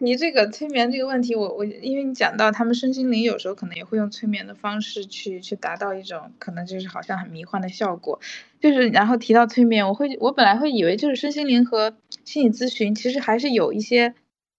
[0.00, 8.20] 你这个催眠这个问题，我我因为你讲到他们身心灵有时候可能也会用催眠的方式去去达到一种可能就是好像很迷幻的效果，
[8.60, 14.14] 就是然后提到催眠，我会我本来会以为就是身心灵和心理咨询其实还是有一些。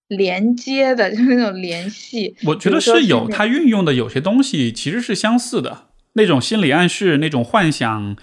[0.08, 2.36] 连接的，就是那种联系。
[2.46, 8.16] 我觉得是有，它运用的有些东西其实是相似的，那种心理暗示，那种幻想。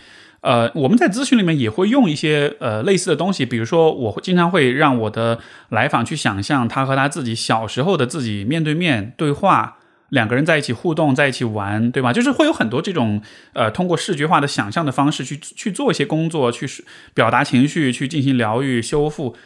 [0.42, 12.12] 呃，我们在咨询里面也会用一些呃类似的东西，比如说，我会经常会让我的来访去想象他和他自己小时候的自己面对面对话，两个人在一起互动，在一起玩，对吧？
[12.12, 16.66] 就是会有很多这种呃通过视觉化的想象的方式去去做一些工作，去
[17.14, 19.37] 表达情绪，去进行疗愈修复。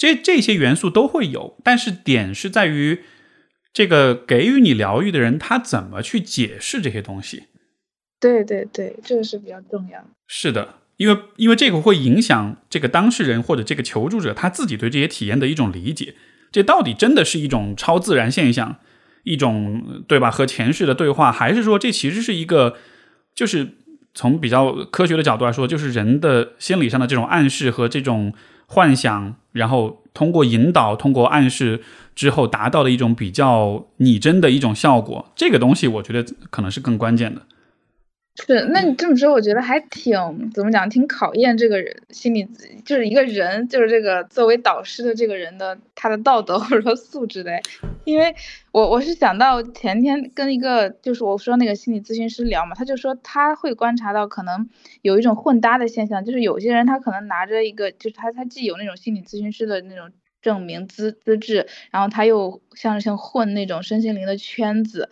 [0.00, 3.00] 这这些元素都会有，但是点是在于
[3.70, 7.48] 这个给予你疗愈的人，他怎么去解释这些东西？
[8.18, 10.02] 对对对，这个是比较重要。
[10.26, 16.14] 是的，因为因为这个会影响这个当事人或者这个求助者他自己对这些体验的一种理解。
[16.50, 18.76] 这到底真的是一种超自然现象，
[19.24, 20.30] 一种对吧？
[20.30, 22.78] 和前世的对话，还是说这其实是一个，
[23.34, 23.74] 就是
[24.14, 28.32] 从比较科学的角度来说，就是人的心理上的这种暗示和这种。
[28.72, 31.80] 幻想，然后通过引导、通过暗示
[32.14, 37.42] 之后，达到的一种比较拟真的一种效果，这个东西我觉得可能是更关键的。
[38.46, 42.48] 是，那你这么说，我觉得还挺怎么讲，挺考验这个人心理，
[42.84, 47.52] 就是一个人，就是这个作为导师的这个人的他的道德或者说素质的。
[48.04, 48.34] 因为
[48.72, 54.68] 我我是想到前天跟一个就是我说那个心理咨询师聊嘛，他就说他会观察到可能
[55.02, 60.10] 有一种混搭的现象，就是有些人他可能拿着一个，就是他他既有那种心理咨询师的那种
[60.42, 65.10] 证明资资质，然后他又像是像混那种身心灵的圈子。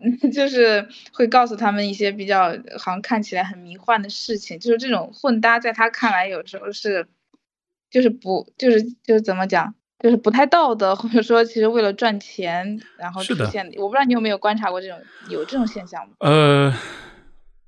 [0.34, 2.48] 就是会告诉他们一些比较
[2.78, 7.06] 好像看起来很迷幻的事情，就是这种混搭，在他看来有时候是，
[7.90, 13.70] 就是不，就是就是怎么讲，就是不太道德，或者说其实为了赚钱，然后出现。
[13.76, 16.14] 我不知道你有没有观察过这种有这种现象吗？
[16.20, 16.74] 呃，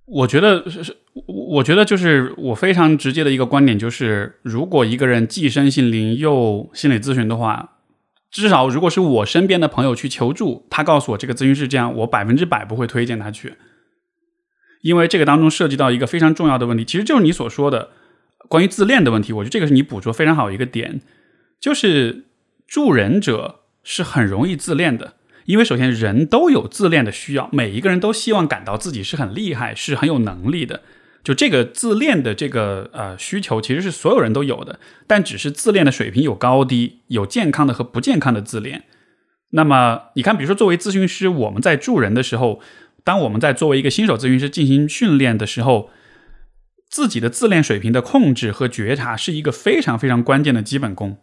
[0.05, 7.73] 我觉得是是，我觉得就是我非常直接的一个观点就是，如果一个人既身心灵又心理咨询的话。
[8.29, 13.55] 至少，如果是我身边的朋友去求助，他告诉我这个咨询师这样，我百分之百不会推荐他去，
[14.83, 17.91] 因为这个当中涉及到一个非常重要的问题，其实就是你所说的，
[18.49, 21.01] 关于自恋的问题，我觉得这个是你捕捉非常好一个点，
[21.61, 22.27] 就是
[22.66, 25.14] 助人者是很容易自恋的，
[25.45, 30.83] 因为首先人都有自恋的需要，每一个人都希望感到自己是很厉害，是很有能力的。
[31.25, 38.85] 就这个自恋的这个呃需求，其实是所有人都有的，但只是自恋的水平有高低，有健康的和不健康的自恋。
[39.51, 42.61] 那么你看，比如说作为咨询师，我们在助人的时候，
[43.03, 45.90] 当我们在作为一个新手咨询师进行训练的时候，
[46.88, 51.19] 自己的自恋水平的控制和觉察是一个非常非常关键的基本功。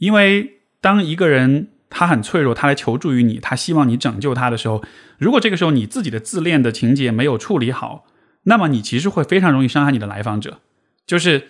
[0.00, 4.82] 因为当一个人他很脆弱，他来求助于你，他希望你拯救他的时候，
[5.18, 8.06] 如果这个时候你自己的自恋的情节没有处理好，
[8.44, 10.60] 那么你其实会非常容易伤害你的来访者，
[11.06, 11.48] 就是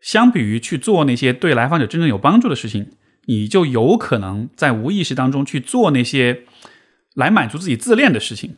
[0.00, 2.90] 相比于去做那些对来访者真正有帮助的事情，
[3.24, 6.44] 你就有可能在无意识当中去做那些
[7.14, 8.56] 来满足自己自恋的事情，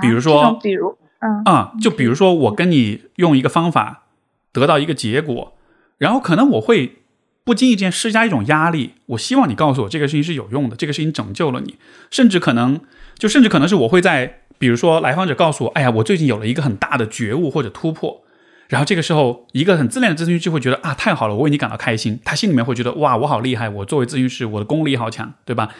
[0.00, 4.04] 比如说，比如，嗯啊，就比如说我跟你用一个方法
[4.52, 5.56] 得到一个结果，
[5.98, 6.98] 然后可能我会
[7.46, 11.76] 不经意间施加一种压力，我希望你告诉我这个事情是有用的，这个事情拯救了你，
[12.10, 12.80] 甚至可能
[13.16, 14.40] 就甚至可能是我会在。
[14.58, 18.22] 比如说，来访者告诉我：“哎呀，我最近有了一个很大的觉悟或者突破。”
[18.68, 25.74] 然后这个时候，一个很自恋的咨询师就会觉得：“啊，太好了，我为你感到开心。”他心里面会觉得：“哇，我好厉害，我作为咨询师，我的功力好强，对吧？”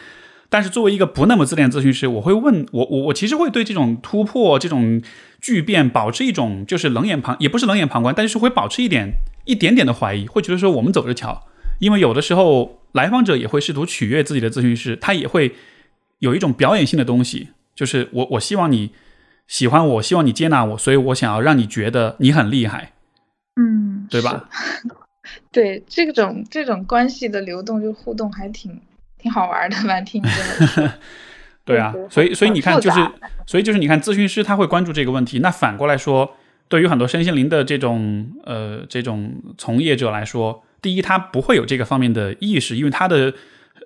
[0.49, 5.01] 但是作为一个不那么自恋的咨询师，我会问我我我其实会对这种突破、这种
[5.41, 9.13] 巨变保持一种就是冷眼旁，也不是冷眼旁观，但是会保持一点
[9.45, 11.47] 一点点的怀疑，会觉得说我们走着瞧。
[11.79, 15.55] 因为有的时候来访者也会试图取悦自己的咨询师，他也会
[16.19, 17.49] 有一种表演性的东西。
[17.75, 18.91] 就是我，我希望你
[19.47, 22.93] 喜欢我，希望你接纳我，所以我想要让你觉得你很厉害，
[23.55, 24.49] 嗯，对吧？
[25.51, 28.81] 对，这种这种关系的流动就互动还挺
[29.19, 30.93] 挺好玩的，蛮听着。
[31.63, 32.99] 对啊，所以所以你看，就是
[33.45, 35.39] 所以就是你看，咨询师他会关注这个问题。
[35.39, 36.35] 那反过来说，
[36.69, 43.33] 对于很多身心灵的这种呃这种从业者来说，第一，他不会有这个方面的意识，因为他的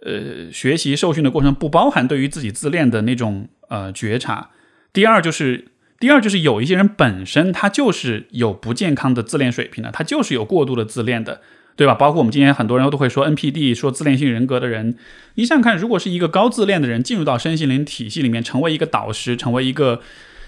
[0.06, 3.48] 呃学习受训的过程不包含对于自己自恋的那种。
[3.72, 4.50] 呃，觉察。
[4.92, 11.40] 第二就是，第二就是有一些人本身他就是有不健康的自恋水平的，他就是有过度的自恋的，
[11.78, 11.96] 对吧？
[11.96, 14.98] 包括我们今天很多人都会说 NPD，说自恋性人格的人。
[15.36, 20.02] 你想想看，如果是一个高自恋的人进入到身心灵体系里面，成为一个导师，成为一个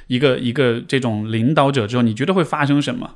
[0.08, 3.12] 一个一个这种领导者之后，你觉得会发生什么？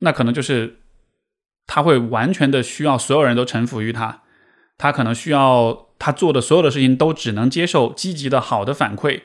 [0.00, 0.80] 那可能就是
[1.66, 4.22] 他会完全的需要所有人都臣服于他，
[4.76, 5.86] 他可能需要。
[6.00, 9.22] 他做的所有的事情都只能接受积极的好的反馈。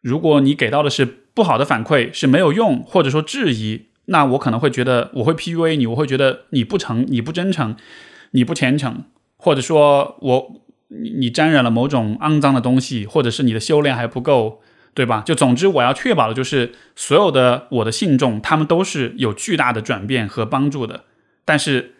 [0.00, 7.76] 如果你给到的是不好的反馈，是没有用，或者说质疑，那我可能会觉得我会 PUA 你，我会觉得你不诚、你不真诚、
[8.32, 9.04] 你不虔诚，
[9.36, 14.60] 或者说我你你沾染了某种肮脏的东西，或者是你的修炼还不够，
[14.94, 15.22] 对吧？
[15.26, 21.04] 就总之，我要确保的就是所有的我的信众，他们都是有巨大的转变和帮助的。
[21.44, 21.94] 但是。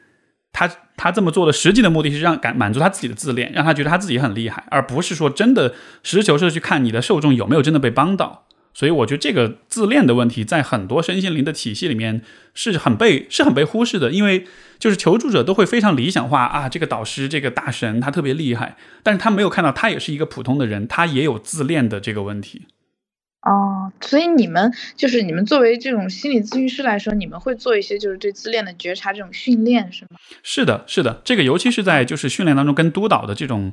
[0.52, 5.72] 他他这么做的实际的目的是让感满足他自己的自恋，让他觉得他自己很厉害，而不是说真的
[6.02, 8.46] 实事求是去看你的受众有没有真的被帮到。
[8.74, 12.22] 所以我觉得这个自恋的问题在很多身心灵的体系里面
[12.52, 14.44] 是很被 是很被忽视的，因为
[14.80, 22.66] 就是求助者都会非常理想化啊，这个导师这个大神他特别厉害，但是他没有看到他也是一个普通的人，他也有自恋的这个问题。
[23.42, 30.18] 哦，所以你们就是你们作为这种心理咨询师来说，你们会做一些就是对自恋的觉察这种训练，是吗？
[30.42, 33.72] 是的，是的，这个尤其是在就是训练当中跟督导的这种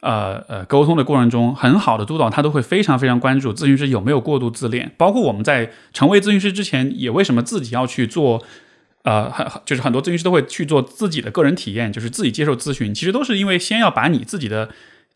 [0.00, 4.92] 呃呃沟通的过程中，很好的督导他都会非常非常关注咨询师有没有过度自恋。
[4.98, 8.44] 包括我们在成为咨询师之前，也为什么自己要去做
[9.04, 14.68] 呃很就是很多咨询师都会去做自己的个人体验，就是自己接受咨询，其实都是因为先要把你自己的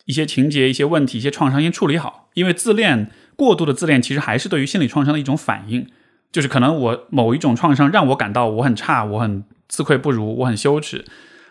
[0.06, 3.10] 一些情节、一些问题、一些创伤先处理好，因为自恋。
[3.36, 5.86] 过度的自恋其实还是对于心理创伤的一种反应，
[6.32, 11.04] 就是可能我某一种创伤让我感到我很差，我很自愧不如，我很羞耻，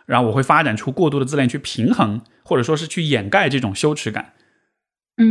[0.05, 4.33] 然后我会发展出过度的自恋去平衡，或者说是去掩盖这种羞耻感。
[5.17, 5.25] 嗯，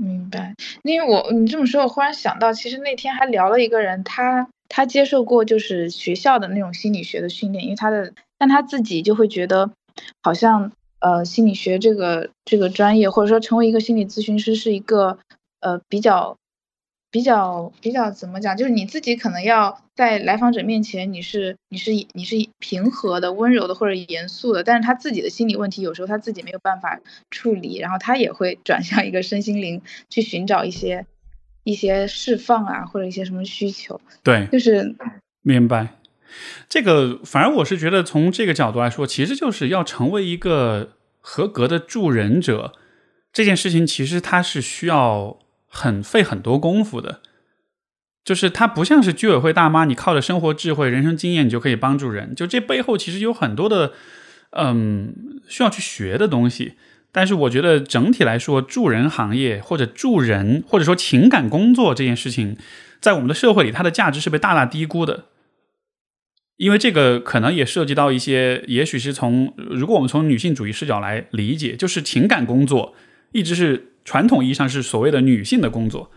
[0.00, 0.54] 明白。
[0.82, 9.70] 因为我你这么说，我忽然想到，其实那天还聊了一个人，他他接受过就是学校的那种心理学的训练，因为他的但他自己就会觉得
[10.22, 15.18] 好像呃心理学这个这个专业，或者说成为一个心理咨询师是一个。
[15.60, 16.36] 呃，比较，
[17.10, 18.56] 比较，比较怎么讲？
[18.56, 27.00] 就是你自己可能要在来访者面前，你是你是你是平和的、温柔的或者严肃的，但是他自己的心理问题有时候他自己没有办法
[27.30, 31.06] 处理，然后他也会 转向一个身心灵去寻找一些
[31.64, 34.00] 一些释放啊，或者一些什么需求。
[34.22, 34.94] 对，就是
[35.42, 35.88] 明白
[36.68, 37.18] 这个。
[37.24, 42.74] 反正我是觉得从这个角度来说，其实就是要成为一个合格的助人者，
[43.32, 45.38] 这件事情其实它是需要。
[45.68, 47.20] 很费很多功夫的，
[48.24, 52.34] 就是它不像是居委会大妈，你靠着生活智慧、人生经验，你就可以帮助人。
[52.34, 53.92] 就这背后其实有很多的，
[54.50, 56.74] 嗯，需要去学的东西。
[57.10, 62.56] 但是我觉得整体来说，助人行业或者助人或者说情感工作这件事情，
[63.00, 65.24] 在我们的社会里，它的价值是被大大低估的。
[66.58, 72.94] 因为这个可能也涉及到一些，也许是从如果我们从女性主义视角来理解，就是情感工作
[73.30, 76.10] 一直是传统意义上是所谓的女性的工作，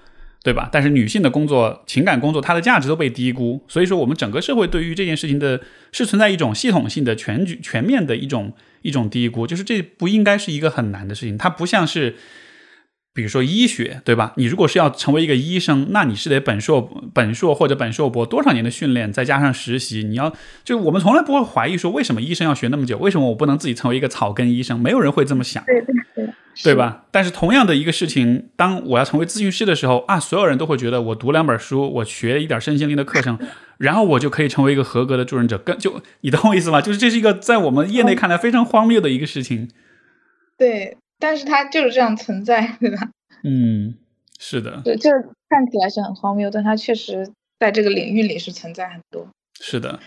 [0.44, 0.70] 对吧？
[0.72, 5.62] 但是女性的工作、情感工作，它的价值都被低估，所以说我们整个社会对于这件事情的
[5.92, 12.16] 是存在一种系统性的、全局全面的一种一种低估，就是这不应该是一个很难的事情，它不像是。
[13.14, 14.32] 比如说医学，对吧？
[14.38, 16.82] 你如果是要成为一个医生，那你是得本硕、
[17.14, 20.02] 本硕或者本硕博多少年的训练，再加上实习。
[20.02, 22.98] 你要就我们从来不会怀疑说，为什么医生要学那么久？
[23.00, 24.80] 为什么我不能自己成为一个草根医生？
[24.80, 27.06] 没有人会这么想，对对对，对吧？
[27.12, 33.40] 但是同样的一个事情，当我要成为咨询师的时候啊，所有人都会觉得我读两本书，我学一点身心灵的课程，
[33.80, 35.58] 然后我就可以成为一个合格的助人者。
[35.58, 36.82] 跟就你懂我意思吗？
[36.82, 39.70] 就是这是一个在我们业内看来非常荒谬的一个事情。
[40.58, 40.98] 对。
[41.24, 43.12] 但是它就是这样存在，对吧？
[43.44, 43.94] 嗯，
[44.40, 49.28] 是的，对，就是看起来是很荒谬，但它确实在这个领域里是存在很多。
[49.60, 50.00] 是的，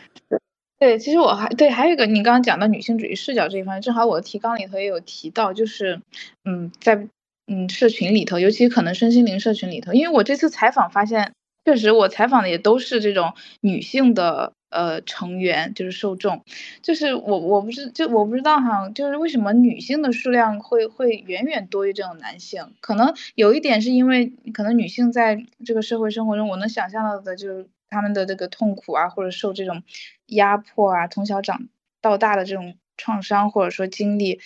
[0.78, 6.00] 对，其实我还对还有一个，你刚刚讲到女性主义视角这一方面，正好我的提纲里头也有提到，就是
[6.44, 7.08] 嗯，在
[7.46, 11.32] 嗯社群里头，尤其可能身心灵社群里头，因为我这次采访发现，
[11.64, 14.52] 确实我采访的也都是这种女性的。
[14.70, 16.42] 呃，成员就是受众，
[16.82, 22.72] 就是我，我不是就我不知道哈，就是为什么女性的数量会会远远多于这种男性？
[22.80, 29.82] 可能有一点是因为，可能女性在这个社会生活中，我能想象到的就是他们的这个痛苦啊，或者受这种
[30.26, 31.68] 压迫啊，从小长
[32.00, 34.40] 到大的这种创伤，或者说经历，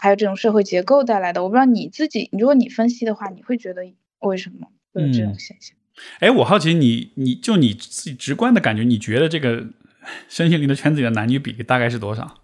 [0.00, 1.42] 还有这种社会结构带来的。
[1.42, 3.82] 我不知道你自己，如果你分析的话，你会觉得
[4.20, 5.76] 为什么会有这种现象？
[6.18, 9.66] 哎，我好奇你，你就你自己直观的感觉，你觉得这个
[10.28, 12.40] 身心灵的圈子里的男女比例大概是多少？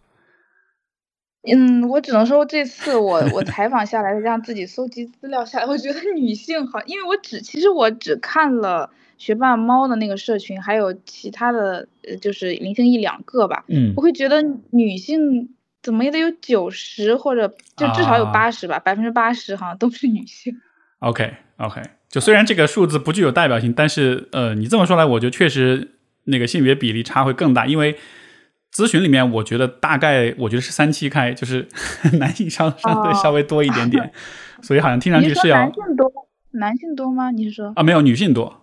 [1.42, 13.64] 嗯，我只能说这次我我采访下来，让自己搜集资料下来，我觉得女性好，因为我只其实我只看了学霸猫的那个社群，还有其他的，呃，就是零星一两个吧。
[13.68, 15.50] 嗯，我会觉得女性
[15.82, 17.46] 怎么也得有九十或者
[17.76, 20.56] 就至少有八十吧，百分之八十好像都是女性。
[21.00, 21.82] OK OK。
[22.08, 25.92] 就虽然这个数字不具有代表性，但是呃，你这么说来，我觉得确实
[26.24, 27.66] 那个性别比例差会更大。
[27.66, 27.96] 因为
[28.74, 31.68] 咨询里面，我觉得大概我觉得是三七开，就是
[32.18, 34.10] 男性相相对稍微多一点点，
[34.62, 36.12] 所以好像听上去是要男性多，
[36.52, 37.30] 男性多吗？
[37.30, 37.82] 你是说啊？
[37.82, 38.59] 没有女性多，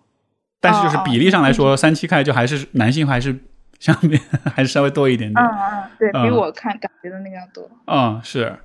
[0.60, 3.38] 但是就是比例上来说，三七开就还是男性还是
[3.80, 4.20] 相 比
[4.56, 5.46] 还是稍微多一点点。
[5.46, 7.70] 嗯嗯，对比我看感觉的那个要多。
[7.86, 8.58] 嗯，是。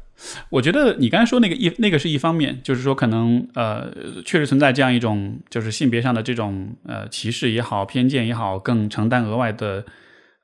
[0.50, 3.90] 我觉得你刚才说那个一那个是一方面，就是说可能呃
[4.24, 9.84] 确实存在这样一种就是性别上的这种呃歧视也好偏见也好，更承担额外的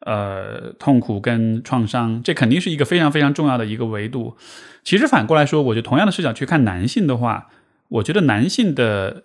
[0.00, 4.36] 呃痛苦跟创伤，这肯定是一个非常非常重要的一个维度。
[4.82, 7.48] 其实反过来说，我觉得同样的视角去看男性的话，
[7.88, 9.24] 我觉得男性的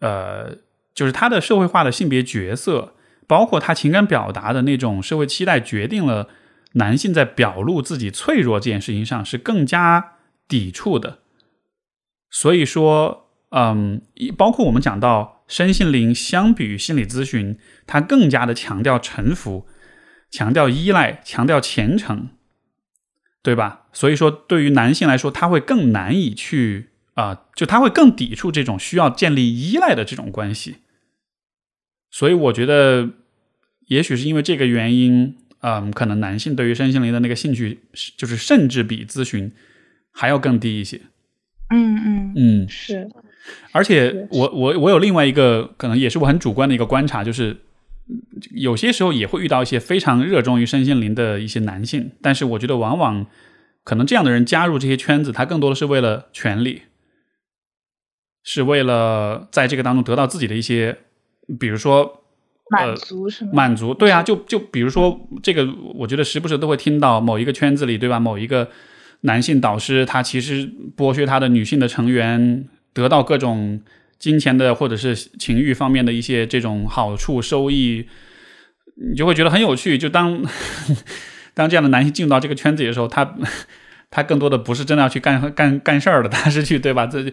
[0.00, 0.52] 呃
[0.94, 2.94] 就是他的社会化的性别角色，
[3.26, 6.28] 包括他情感表达的那种社会期待，决定了。
[6.74, 11.18] 男性在表露自己脆弱这件事情上是更加抵触的，
[12.30, 14.02] 所以说，嗯，
[14.36, 19.66] 包括我们讲到身心灵，相比于心理咨询，它更加的强调臣服，
[20.30, 22.28] 强调依赖，强调虔诚，
[23.42, 23.88] 对吧？
[23.92, 26.89] 所以说，对于男性来说，他会更难以去
[27.20, 30.76] 啊，就他会更抵触这种需要建立依赖的这种关系。
[32.10, 33.10] 所以，我觉得，
[33.88, 35.36] 也许是因为这个原因。
[35.62, 37.80] 嗯，可能男性对于身心灵的那个兴趣，
[38.16, 39.52] 就是甚至比咨询
[40.10, 41.02] 还要更低一些。
[41.68, 43.10] 嗯嗯嗯，是。
[43.70, 47.58] 而且我我我有另外一个可能也是我很主观的一个观察，就是
[48.52, 53.26] 有些时候也会遇到一些非常热衷于身心灵的一些男性，但是我觉得往往
[53.84, 56.84] 可能这样的人加入这些圈子，他更多的是为了权利，
[58.42, 60.96] 是为了在这个当中得到自己的一些，
[61.58, 62.16] 比如说。
[62.72, 63.50] 满足是吗？
[63.52, 68.20] 满足，对啊，就就比如说这个，我觉得时不时都会听到某一个圈子里，对吧？
[68.20, 68.70] 某一个
[69.22, 73.80] 男性导师，他其实剥削他的女性的成员，得到各种
[74.20, 78.06] 金钱的或者是情欲方面的一些这种好处收益，
[79.10, 79.98] 你就会觉得很有趣。
[79.98, 80.40] 就当
[81.54, 83.34] 当这样的男性进入到这个圈子里的时候，他
[84.12, 87.04] 他更多的不是真的要去干干干事儿的，他是去对吧？
[87.04, 87.32] 这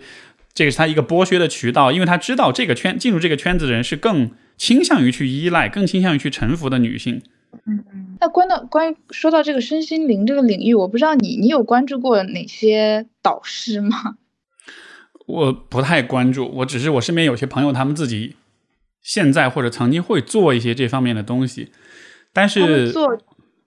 [0.57, 4.31] 这个是他一个剥削的渠道，因为他知道这个圈进入这个圈子的人是更。
[4.57, 7.21] 倾向于去依赖，更倾向于去臣服的女性。
[7.67, 8.17] 嗯嗯。
[8.19, 14.15] 那关到关于说到这个身心灵这个领域，我不知道你你有关注过哪些导师吗？
[15.27, 18.35] 我不太关注，我只是我身边有些朋友，他们自己
[19.03, 21.71] 现在或者曾经会做一些这方面的东西，
[22.33, 23.07] 但是做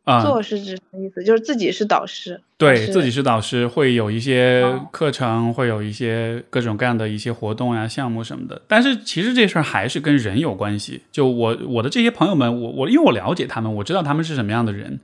[0.05, 1.23] 啊，做是指什么意思？
[1.23, 8.63] 就是自己是导师，对自己是导师，会有一些课程，会有一些各种各样的一些活动呀、项目什么的。
[8.67, 11.03] 但是其实这事儿还是跟人有关系。
[11.13, 15.01] 就我我的这些朋友们，我我因为我了解他们，我知道他们是什么样的人，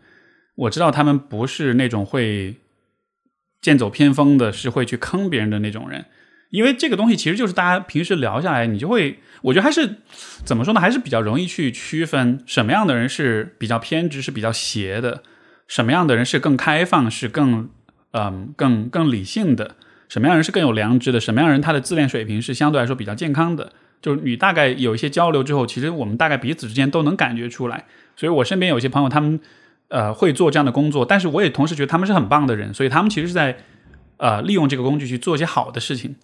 [0.54, 2.56] 我知道他们不是那种会
[3.60, 6.06] 剑走偏锋的，是会去坑别人的那种人。
[6.50, 9.96] 因为这个东西其实就是大家平时聊下来，你就会，我觉得还是
[10.44, 15.22] 怎么说呢，还是比较容易去区分什么样的人是比较偏执、是比较邪的，
[15.66, 17.68] 什么样的人是更开放、是更
[18.12, 19.76] 嗯更更理性的，
[20.08, 23.72] 什么样人是更有良知的，什么样人他的自恋水平是相对来说比较健康的。
[24.00, 27.86] 就是你大概有一些交流之后，其实我们大概彼此之间都能感觉出来。
[28.14, 29.40] 所以我身边有些朋友，他们
[29.88, 33.56] 呃会做这样的工作，但是我也同时觉得他们是很棒的人，所以他们其实是在
[34.18, 36.14] 呃利用这个工具去做一些好的事情。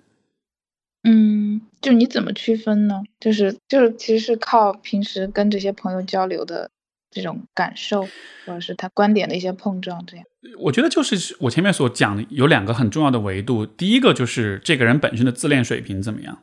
[1.04, 3.02] 嗯，就你怎么区分呢？
[3.18, 6.70] 就是就是，其实是靠平时跟这些朋友交流的
[7.10, 8.02] 这种感受，
[8.46, 10.24] 或者是他观点的一些碰撞，这样。
[10.58, 16.42] 我觉得就是我前面所讲的有两个很重要的维度，第一个就是这个人本身的自恋水平怎么样。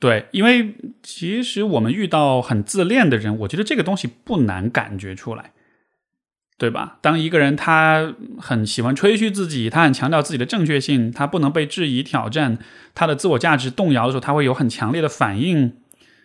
[0.00, 5.52] 对，因为其实我们遇到很自恋的人，我觉得这个东西不难感觉出来。
[6.56, 6.98] 对吧？
[7.00, 12.58] 当一个人他很喜欢吹嘘自己，他很强调自己的正确性，他不能被质疑、挑战，
[12.94, 15.76] 他的自我价值动摇的时候，他会有很强烈的反应，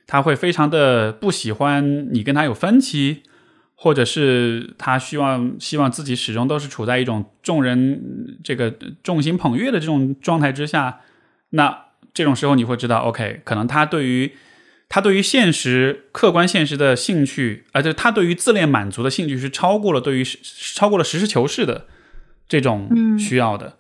[0.06, 3.24] 他会非常的不喜欢你跟他有分歧，
[3.74, 8.70] 或者是他希望希望自己始终都是处在一种众人这个
[9.02, 11.00] 众星捧月的这种状态之下。
[11.50, 14.32] 那这种时候你会知道，OK，可能他对于。
[14.90, 20.24] 他对于现实、客观现实的兴趣，而且他对于自恋满足的兴趣是超过了对于
[20.74, 21.86] 超过了实事求是的
[22.48, 23.78] 这种需要的。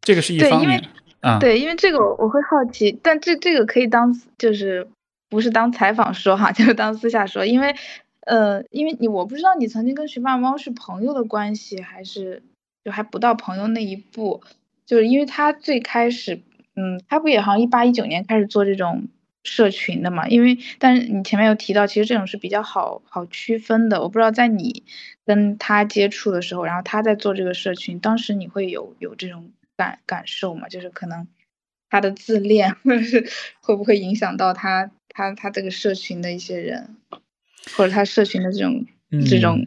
[0.00, 0.88] 这个是一方面
[1.22, 1.40] 啊。
[1.40, 4.86] 对，因为这个我会好奇，但这这个可以当就是
[5.28, 7.74] 不是当采访说哈， 就是当私下说，因为
[8.20, 12.44] 呃，因为你我不知道你曾经跟学霸猫是朋友的关系，还是
[12.84, 14.40] 就还不到朋友那一步，
[14.86, 16.40] 就是因为他最开始，
[16.76, 19.08] 嗯，他不也好像一八一九年开始做这种。
[19.44, 24.00] 社群的嘛，因为但是你前面有提到，其实这种是比较好好区分的。
[24.00, 24.84] 我不知道在你
[25.26, 30.68] 跟他接触的时候，然后他在做这个社群，当时你会有有这种感感受吗？
[30.68, 31.26] 就是可能
[31.90, 33.28] 他的自恋，或者是
[33.60, 36.96] 会不会影响到他他他这个社群的一些人，
[37.76, 38.86] 或者他社群的这种
[39.28, 39.66] 这种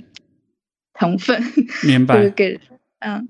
[0.98, 1.42] 成分，
[1.86, 2.30] 明白？
[2.30, 2.60] 给
[3.00, 3.28] 嗯。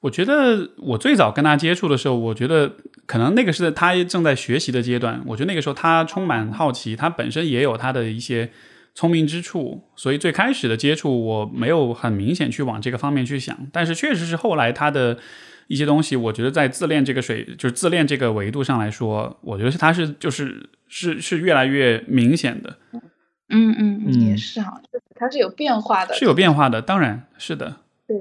[0.00, 2.76] 我觉得我最早跟他接触的时候，我觉得
[3.06, 5.22] 可能那个是他正在学习的阶段。
[5.26, 8.50] 我觉得那个时候他充满好奇，他本身也有他的一些
[8.94, 13.56] 聪明之处，所以最开始的接触我没有很明显去往这个方面去想。
[13.72, 15.16] 但是确实是后来他的
[15.68, 22.76] 一些东西，我觉得在自恋这个水，就是自恋这个维度上来说，我觉得是他是就是是是越来越明显的。
[23.48, 24.80] 嗯嗯嗯，也是哈，
[25.14, 27.76] 他是有变化的，是有变化的，当然是的。
[28.06, 28.16] 对。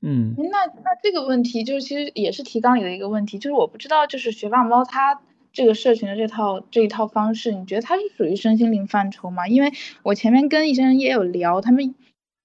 [0.00, 5.20] 嗯，那那这个问题就是其实也是提纲里的一个问题，就是我不知道就是学霸猫它
[5.52, 9.48] 这个社群的这套这一套方式，你觉得它是属于身心灵范畴吗？
[9.48, 9.72] 因为
[10.04, 11.96] 我前面跟一些人也有聊，他们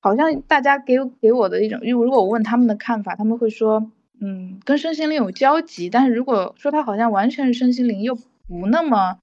[0.02, 9.20] 好像大家给给我的一种，因为如果我问他们的看法，他们会说，嗯，跟身心灵有交集，但是如果说它好像完全是身心灵，又不那么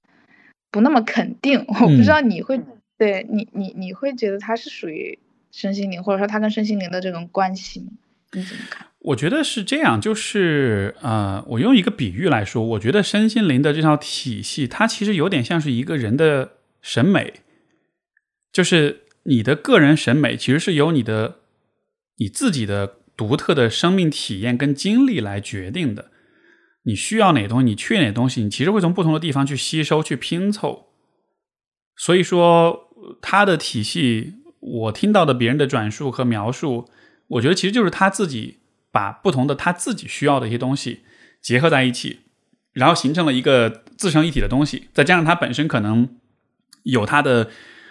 [0.71, 2.61] 不那么肯定，我不知道你会
[2.97, 5.19] 对你你你会觉得它是属于
[5.51, 7.87] 身心灵，或者说它跟身心灵的这种关系吗？
[8.33, 8.87] 你怎么看？
[8.99, 17.41] 我觉得是这样，就是呃，我用一个比喻来说，我觉得身心灵的这套体系，它其实有点像是一个人的审美，
[18.53, 21.39] 就是你的个人审美其实是由你的
[22.17, 26.11] 你自己的独特的生命体验跟经历来决定的。
[26.83, 30.89] 你需要哪东西，你缺哪东西，你其实会从不同的地方去吸收、去拼凑。
[31.95, 32.87] 所以说，
[33.19, 36.87] 它的体系，我听到的别人的转述和描述。
[37.31, 38.59] 我觉得其实就是他自己
[38.91, 41.01] 把不同的他自己需要的一些东西
[41.41, 42.21] 结合在一起，
[42.73, 44.89] 然后形成了一个自成一体的东西。
[44.93, 46.09] 再加上他本身可能
[46.83, 47.49] 有他的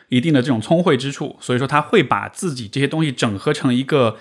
[0.09, 4.19] 一定的这种聪慧之处，所以说他会把自己这些东西整合成一个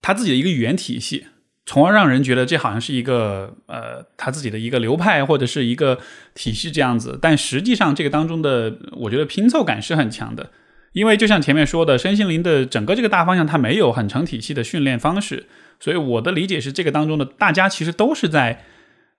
[0.00, 1.26] 他自己的一个语言体系，
[1.66, 6.00] 从而让人觉得这好像是一个呃他自己的一个流派或者是一个
[6.34, 7.18] 体系这样子。
[7.20, 10.50] 但实际上这个当中的我觉得拼凑感是很强的。
[10.92, 15.46] 因为就像前面说的，身心灵的整个这个大方向，它没有很成体系的训练方式，
[15.78, 18.64] 所以我的理解是，这个当中的大家其实都是在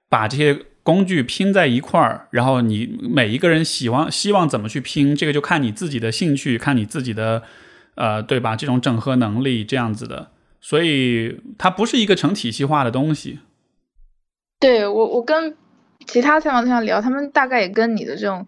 [0.10, 7.44] 把这些工具拼在一块儿，然后你每一个人希望希望怎么去拼，这个就看你自己的兴趣，看你自己的
[7.96, 8.58] 呃，对吧？
[8.58, 13.40] 这种整合能力这样子的，所以它不是一个成体系化的东西。
[14.60, 15.56] 对我，我跟
[16.06, 18.46] 其他采访对象聊，他们大概也跟你的这种。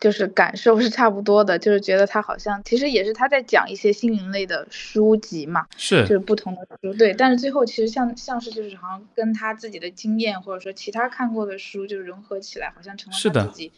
[0.00, 13.72] 就是感受是差不多的，就是觉得他好像其实也是他在讲一些心灵类的书籍嘛，是就是不同的书，对，但是最后其实像像是就是好像跟他自己的经验或者说其他看过的书就融合起来，好像成了是的他自己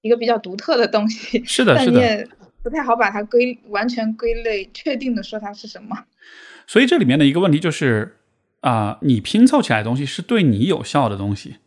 [0.00, 1.98] 一个比较独特的东西，是的，但是的。
[1.98, 2.28] 你也
[2.62, 6.04] 不太好把它归完全归类，确定的说它是什么。
[6.66, 8.16] 所以这里面的一个问题就是
[8.60, 11.58] 啊、你拼凑起来的东西是对你有效的东西，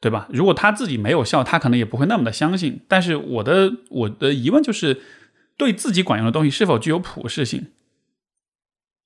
[0.00, 0.26] 对吧？
[0.32, 2.80] 如果他自己没有效，他可能也不会那么的相信。
[2.88, 5.00] 但是我的我的疑问就是，
[5.58, 7.66] 对自己管用的东西是否具有普适性？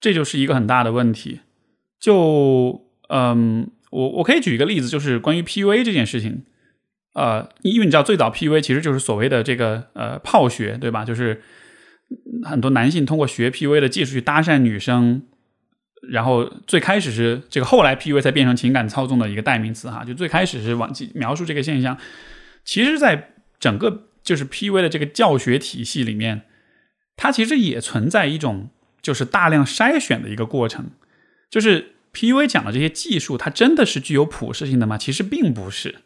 [0.00, 1.40] 这就是一个很大的问题。
[1.98, 6.44] 就嗯，我我可以举一个例子，就是关于 PUA 这件事情。
[7.14, 11.04] 呃，因为你知道，最早 PUA 其实就是所谓的这个呃泡学，对吧？
[11.04, 11.42] 就是
[12.44, 15.22] 很多男性通过学 PUA 的技术去搭讪女生，
[16.08, 20.04] 然后最开始是这个，后来 PUA 才变成情感操纵的一个代名词哈。
[20.04, 21.96] 就最开始是往描述这个现象，
[22.64, 26.42] 其实，在整个就是 PUA 的这个教学体系里面，
[27.16, 28.70] 它其实也存在一种
[29.02, 30.90] 就是大量筛选的一个过程。
[31.50, 34.98] 就是 PUA 讲的这些技术，它真的是具有普适性的吗？
[34.98, 35.96] 其实并不是。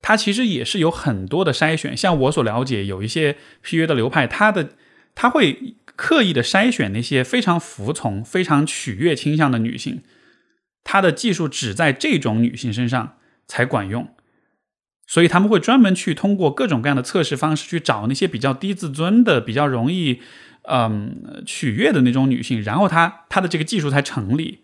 [0.00, 4.70] 它其实也是有很多的筛选，像我所了解，有一些 PUA 的流派，它的
[5.14, 10.02] 它会刻意的筛选那些非常服从、非常取悦倾向的女性，
[10.84, 14.08] 她的技术只在这种女性身上才管用，
[15.06, 20.20] 所以他们会专门去通过各种各样的测试方式去找那些比较低自尊的、比较容易
[20.62, 24.60] 嗯取悦的那种女性，然后它它的这个技术才成立。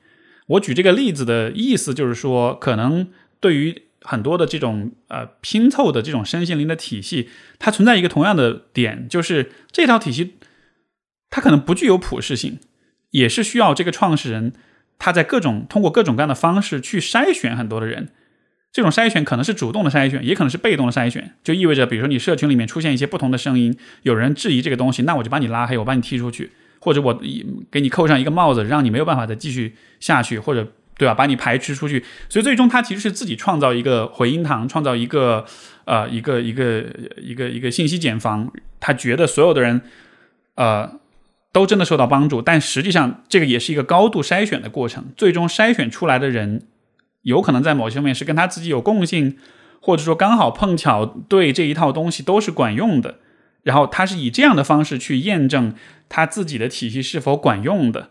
[0.47, 3.09] 我举这个例子的意思就是说，可能
[3.39, 10.38] 对于很多的这种呃拼凑的这种身心灵的体系，它存在一个同样的点，就是这套体系
[11.31, 12.59] 它可能不具有普适性，
[13.11, 14.53] 也是需要这个创始人
[14.99, 18.09] 他在各种通过各种各样的方式去筛选很多的人。
[18.73, 26.51] 这种筛选可能是主动的筛选，也可能是被动的筛选，就意味着比如说你社群里面出现一些不同的声音，有人质疑这个东西，那我就把你拉黑，我把你踢出去，
[26.81, 27.21] 或者我
[27.71, 30.73] 给你扣上一个帽子，让你没有办法再继续下去，或者。
[30.99, 31.15] 对吧？
[31.15, 35.47] 把你排斥出去，所以最终他其实是自己创造一个回音堂，创造一个
[35.85, 36.85] 呃一个一个
[37.17, 38.53] 一个一个信息茧房。
[38.81, 39.81] 他觉得所有的人
[40.57, 40.99] 呃
[41.53, 45.07] 都真的受到帮助，但实际上这个也是一个高度筛选的过程。
[45.17, 46.67] 最终筛选出来的人，
[47.23, 49.37] 有可能在某些方面是跟他自己有共性，
[49.81, 53.17] 或者说刚好碰巧对这一套东西都是管用的。
[53.65, 55.75] 然后他是以这样的方式去验证
[56.09, 58.11] 他自己的体系是否管用的。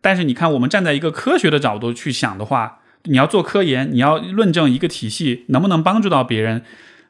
[0.00, 6.62] 但是你看，我们站在一个科学的角度去想的话，你要做科研，你要论证一个体系能不能帮助到别人，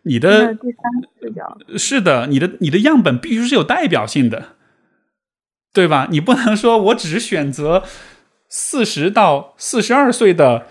[0.02, 0.80] 你的第三
[1.20, 4.56] 视角是的，你的你的样本必须是有代表性的，
[5.72, 6.08] 对吧？
[6.10, 7.84] 你不能说我只选择
[8.48, 10.66] 四十到四十二岁的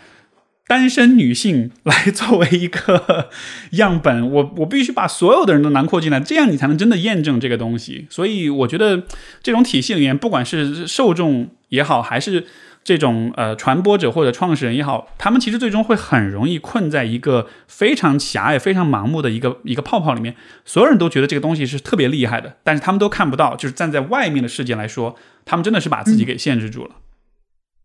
[0.67, 3.29] 单身女性来 作为一个
[3.71, 8.05] 样本，我我必须把所有的人都囊括进来，这样你才能真的验证这个东西。
[8.09, 9.03] 所以我觉得
[9.41, 12.45] 这种体系里面，不管是受众也好，还是
[12.87, 20.37] 这种呃传播者或者创始人也好，他们其实最终会很容易困在一个非常狭隘、非常盲目的一个一个泡泡里面。
[20.63, 26.91] 所有人都觉得这个东西是特别厉害的，但是他们都看不到，就是站在外面的世界来说，他们真的是把自己给限制住了。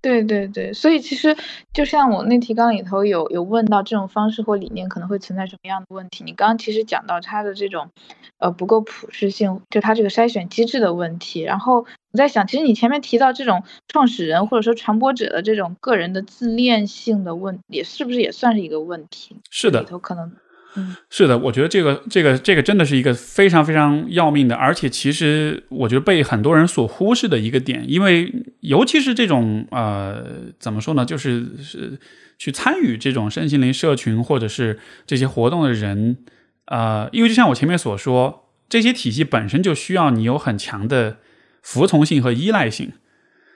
[0.00, 1.36] 对对对，所以其实
[1.72, 7.88] 就像我那提纲里头有有问到这种方式或理念可能会存在什么样的问题，你刚刚其实讲到它的这种
[8.42, 11.40] 呃不够普适性，就它这个筛选机制的问题。
[11.40, 19.36] 然后我在想，其实你前面提到这种创始人或者说传播者的这种个人的自恋性的问，也是不是也算是一个问题？
[19.50, 20.32] 是的里，头可能
[20.74, 30.24] 嗯是的，我觉得这个这个这个真的是一个非常非常要命的，而且其实我觉得被很多人所忽视的一个点，因为尤其是这种呃
[30.58, 31.98] 怎么说呢，就是是
[32.38, 36.16] 去参与这种身心灵社群或者是这些活动的人，
[36.72, 41.18] 呃，因为就像我前面所说，这些体系本身就需要你有很强的
[41.60, 42.92] 服从性和依赖性。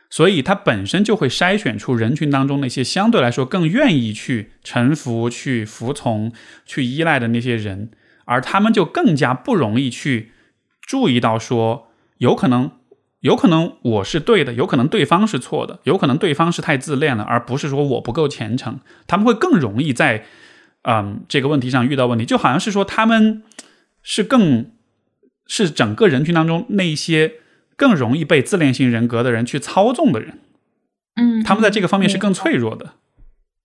[0.08, 6.32] 所以它本身就会筛选出人群当中那些相对来说更愿意去臣服、去服从、
[6.64, 7.90] 去依赖的那些人，
[8.26, 10.30] 而他们就更加不容易去
[10.80, 11.88] 注意到说，
[12.18, 12.70] 有可能，
[13.20, 18.78] 有可能我是对的，有可能对方是错的，有可能对方是太自恋了，而不是说我不够虔诚。
[19.08, 20.24] 他们会更容易在
[20.86, 23.42] 嗯这个问题上遇到问题，就好像是说他们
[24.02, 24.70] 是更
[25.46, 27.34] 是整个人群当中那一些。
[27.78, 30.38] 更容易被自恋型人格的人去操纵的人，
[31.16, 32.94] 嗯，他们在这个方面是更脆弱的。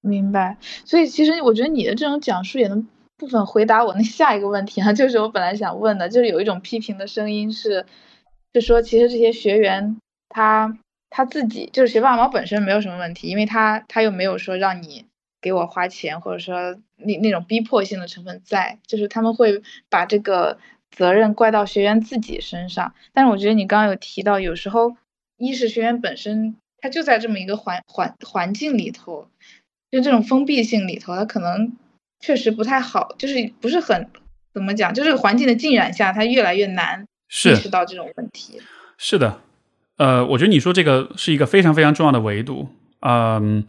[0.01, 0.57] 明白。
[0.83, 2.85] 所以其实我觉得你的这种讲述也能
[3.17, 7.85] 部分回答我那下一个问题啊，就是我本来想问的，就是有一种批评的声音是，
[8.51, 9.95] 就说其实这些学员
[10.27, 10.77] 他
[11.09, 15.05] 他自己就是学霸王本身没有什么问题，因为他他又没有说让你
[15.41, 20.57] 给我花钱，或者说那那种逼迫性的成分在，就是他们会把这个。
[20.93, 22.93] 责任怪到学员自己身上。
[23.13, 24.97] 但是我觉得你刚刚有提到，有时候
[25.37, 29.29] 一是学员本身他就在这么一个环环环境里头，
[29.89, 31.77] 就这种封闭性里头，他可能
[32.19, 34.09] 确实不太好，就是不是很
[34.53, 37.05] 怎么讲，就这个环境的浸染下，他越来越难
[37.45, 38.61] 意识到这种问题。
[38.97, 39.39] 是的，
[39.95, 42.67] 呃，我觉得你说这个是一个非常非常重要的维度。
[43.01, 43.63] 嗯，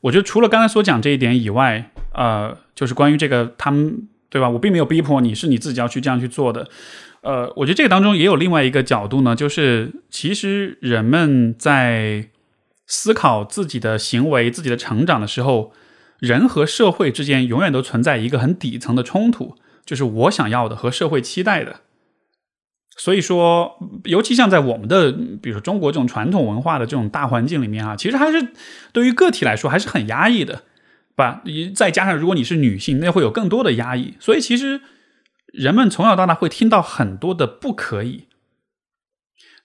[0.00, 4.48] 我觉得除了刚才所讲这一点以外，呃，就是关于这个他们对吧？
[4.48, 6.68] 我并没有逼迫你，是你自己要去这样去做的。
[7.20, 12.28] 呃，我觉得这个当中也有另外一个角度呢，就是其实人们在
[12.86, 15.72] 思考自己的行为、自己的成长的时候，
[16.18, 21.80] 人和社会之间永远都存在一个很底层的冲突，就是我想要的和社会期待的。
[22.98, 28.48] 所以说，尤其像在我们的，比如说中国这种传统文化的这种大环境里面啊，其实还是
[28.92, 30.64] 对于个体来说还是很压抑的，
[31.14, 31.42] 吧？
[31.76, 34.14] 再加上如果你是女性，那会有更多的压抑。
[34.18, 34.80] 所以其实
[35.52, 38.26] 人们从小到大会听到很多的不可以。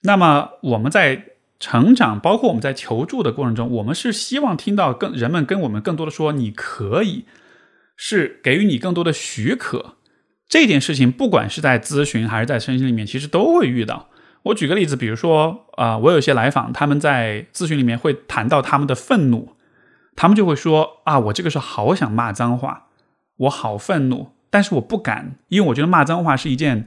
[0.04, 1.30] 那么我们在
[1.60, 7.26] 成长，包括我们在求助的过程中，我们是希望听到更人们跟我们更多的说你可以，
[7.98, 9.96] 是给予你更多的许可。
[10.54, 14.08] 这件事情，不管是在咨询还是在身心里面，其实都会遇到。
[14.44, 19.56] 我举个例子，比如说啊，我有些来访，他们在咨询里面会谈到他们的愤怒，
[20.16, 22.90] 他们就会说啊，我这个时候好想骂脏话，
[23.38, 26.86] 我好愤怒，但是我不敢，因为我觉得骂脏话是一件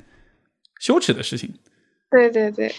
[0.79, 1.55] 羞耻的事情。
[2.09, 2.73] 对对对。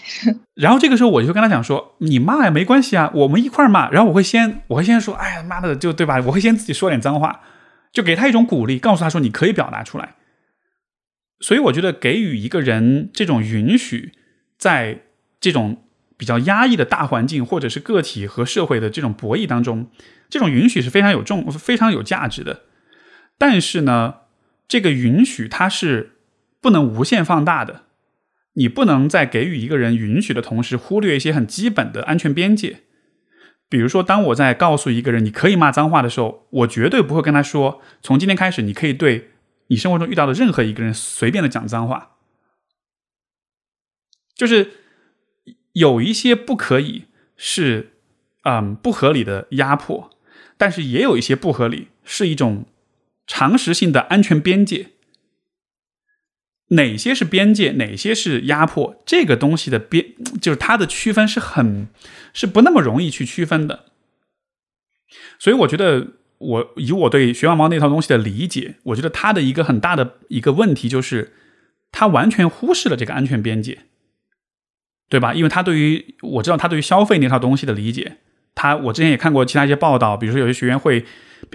[0.54, 3.90] 然后这个时候我就跟他讲说，你骂也没关系啊，我们一块儿骂。
[3.90, 6.18] 然后我会先，我会先说，哎呀妈的，就对吧？
[6.24, 7.42] 我会先自己说点脏话，
[7.92, 10.14] 就给他一种鼓励，告诉他说你可以表达出来。
[11.40, 14.12] 所以我觉得给予一个人这种允许，
[14.58, 15.02] 在
[15.40, 15.84] 这种
[16.16, 19.88] 比较压抑的大环境，或者是个体和社会的这种博弈当中，
[20.28, 22.62] 这种允许是非常有重、非常有价值的。
[23.38, 24.14] 但是呢，
[24.66, 26.16] 这个允许它是
[26.60, 27.82] 不能无限放大的。
[28.54, 32.80] 你不能在给予一个人允许的同时，忽略一些很基本的安全边界。
[33.68, 39.28] 比如说，当我在告诉一个人你可以骂脏话的时候，我绝对不会跟他说，从今天开始你可以对。
[39.68, 42.16] 你生活中遇到的任何一个人随便的讲脏话，
[44.34, 44.72] 就是
[45.72, 47.04] 有一些不可以
[47.36, 47.92] 是
[48.44, 50.10] 嗯不合理的压迫，
[50.56, 52.66] 但是也有一些不合理是一种
[53.26, 54.90] 常识性的安全边界。
[56.68, 59.02] 哪些是边界，哪些是压迫？
[59.06, 61.88] 这个东西的边就是它的区分是很
[62.34, 63.86] 是不那么容易去区分的，
[65.38, 66.17] 所以我觉得。
[66.38, 71.32] 我以我对学霸猫那套东西的理解，我觉得他的一个很大的一个问题就是，
[71.90, 73.80] 他完全忽视了这个安全边界，
[75.08, 75.34] 对吧？
[75.34, 78.18] 因为他对于我知道他对于消费那套东西的理解，
[78.54, 81.04] 他我之前也看过其他一些报道，比如说有些学员会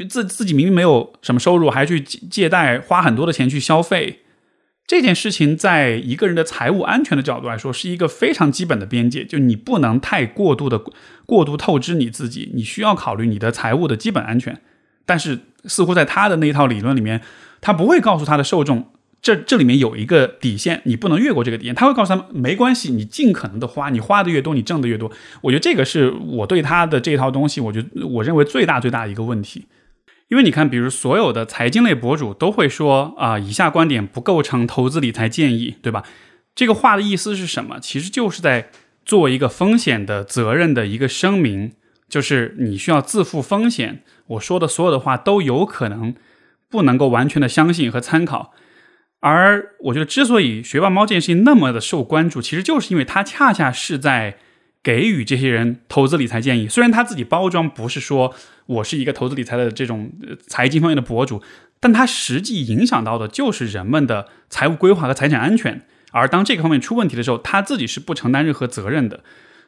[0.09, 4.19] 自自己明明没有什么收入，还去借贷，花很多的钱去消费。
[4.85, 10.77] 这件事情，在一个人的财务安全的角度来说，是一个非常基本的边界，就你不能太过度的
[11.25, 14.61] 过度透支你自己，你需要考虑你的财务的基本安全。
[15.05, 17.21] 但是，似乎在他的那一套理论里面，
[17.61, 18.89] 他不会告诉他的受众，
[19.21, 21.75] 这这里面有一个底线，你不能越过这个底线。
[21.75, 25.11] 他会告诉他们，没关系，你尽可能的花，你花的越多，你挣的越多。
[25.41, 29.65] 我觉得这个是我对他的这套东西，我觉得我认为最大最大的一个问题。
[30.29, 36.03] 因为你看，比如所有的财经类博主都会说啊，以下观点不构成投资理财建议，对吧？
[36.55, 37.79] 这个话的意思是什么？
[37.79, 38.69] 其实就是在
[39.05, 41.73] 做一个风险的责任的一个声明，
[42.13, 44.03] 就是你需要自负风险。
[44.27, 46.13] 我说的所有的话都有可能
[46.69, 48.53] 不能够完全的相信和参考，
[49.21, 54.37] 而我觉得之所以学霸猫这件事情那么的受关注，其实就是因为它恰恰是在
[54.83, 56.67] 给予这些人投资理财建议。
[56.67, 58.31] 虽然他自己包装不是说
[58.67, 60.11] 我是一个投资理财的这种
[60.47, 61.41] 财经方面的博主，
[61.79, 65.81] 但他实际影响到的就是人们的财务规划和财产安全。
[66.11, 69.23] 而当这个方面出问题的时候，他自己是不承担任何责任的。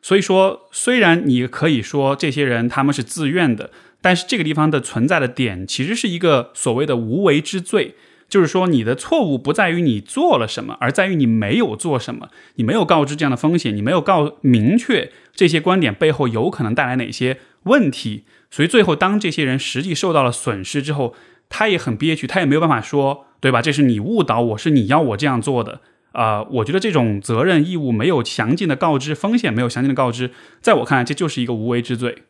[0.05, 3.71] 所以说，虽然你可以说这些人他们是自愿的。
[4.01, 7.95] 但是这个地方的存在的点，其实是一个所谓的无为之罪，
[8.29, 21.15] 就是说你的错误不在于你做了什么，而在于你没有做什么，你没有告知这样的风险，你没有告明确这些观点背后有可能带来哪些问题，所以最后当这些人实际受到了损失之后，
[21.49, 23.59] 他也很憋屈，他也没有办法说，对吧？
[23.63, 25.81] 这是你误导我，是你要我这样做的
[26.15, 26.43] 啊！
[26.43, 32.23] 我觉得这种责任义务没有详尽的告知，风险没有详尽的告知，在我看来，这就是一个无为之罪。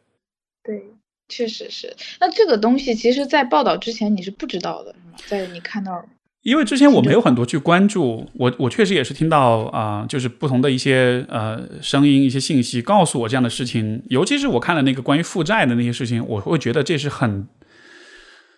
[0.64, 0.84] 对。
[1.28, 4.94] 确实是，那这个东西其实，在报道之前你是不知道的？
[5.26, 6.06] 在你看到，
[6.44, 17.48] 因为之前我没有很多去关注，我我确实也是听到啊，就是不同的一些呃声音、一些信息告诉我这样的事情，尤其是我看了那个关于负债的那些事情，我会觉得这是很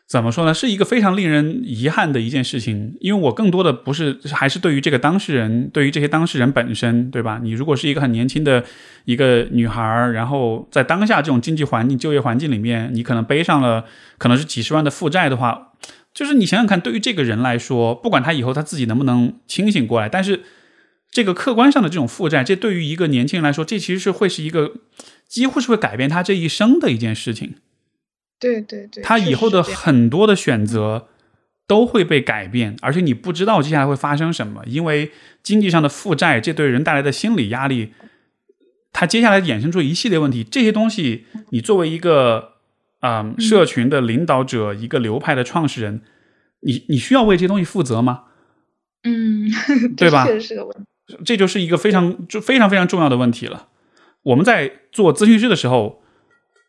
[0.08, 0.54] 怎么说呢？
[0.54, 7.42] 是一个非常令人遗憾的一件事情，因为我更多的不是还是对于这个当事人，对于这些当事人本身，对吧？
[7.44, 8.64] 你如果是一个很年轻的
[9.04, 9.82] 一个女孩，
[10.14, 13.84] 然后在当下这种经济环境、就业环境里面，你可能背上了
[14.18, 15.74] 可能是几十万的负债的话，
[16.14, 20.44] 就是你想想看，对于这个人来说，不管他以后他自己能不能清醒过来，但是
[21.12, 24.72] 这个客观上的这种负债，这对于一个年轻人来说，这其实是会是一个
[25.28, 27.56] 几乎是会改变他这一生的一件事情。
[28.40, 31.08] 对对对，他以后的很多的选择
[31.66, 35.12] 都会被改变，而且你不知道接下来会发生什么，因为
[35.42, 37.94] 经济上的负债，这对人带来的心理压力，
[38.94, 40.44] 他接下来衍生出一系列问题。
[40.44, 42.54] 这些东西，你作为一个
[43.00, 46.02] 啊社群的领导者，一个流派的创始人，
[46.62, 48.26] 你你需要为这些东西负责吗？
[49.04, 49.50] 嗯，
[49.98, 50.26] 对吧？
[50.26, 51.18] 确实是个问题。
[51.26, 53.70] 这就是一个非常就非常非常重要的问题了。
[54.24, 56.04] 我们在做咨询师的时候。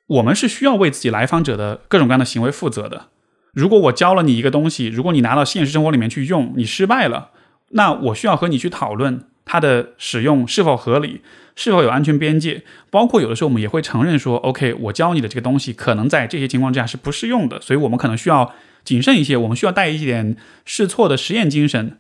[0.08, 3.06] 我们是需要为自己来访者的各种各样的行为负责的。
[3.52, 7.30] 如果我教了你一个东西，如果你拿到现实生活里面去用，你失败了，
[7.70, 11.22] 那我需要和你去讨论它的使用是否合理，
[11.56, 12.62] 是否有安全边界。
[12.90, 18.54] 包括有的时候我们也会承认说，OK，我教你的这个东西可能在这些情况之下是不适用的，所以我们可能需要
[18.84, 21.98] 谨慎一些，我们需要带一点试错的实验精神。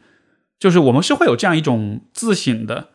[0.58, 2.88] 就是我们是会有这样一种自省的，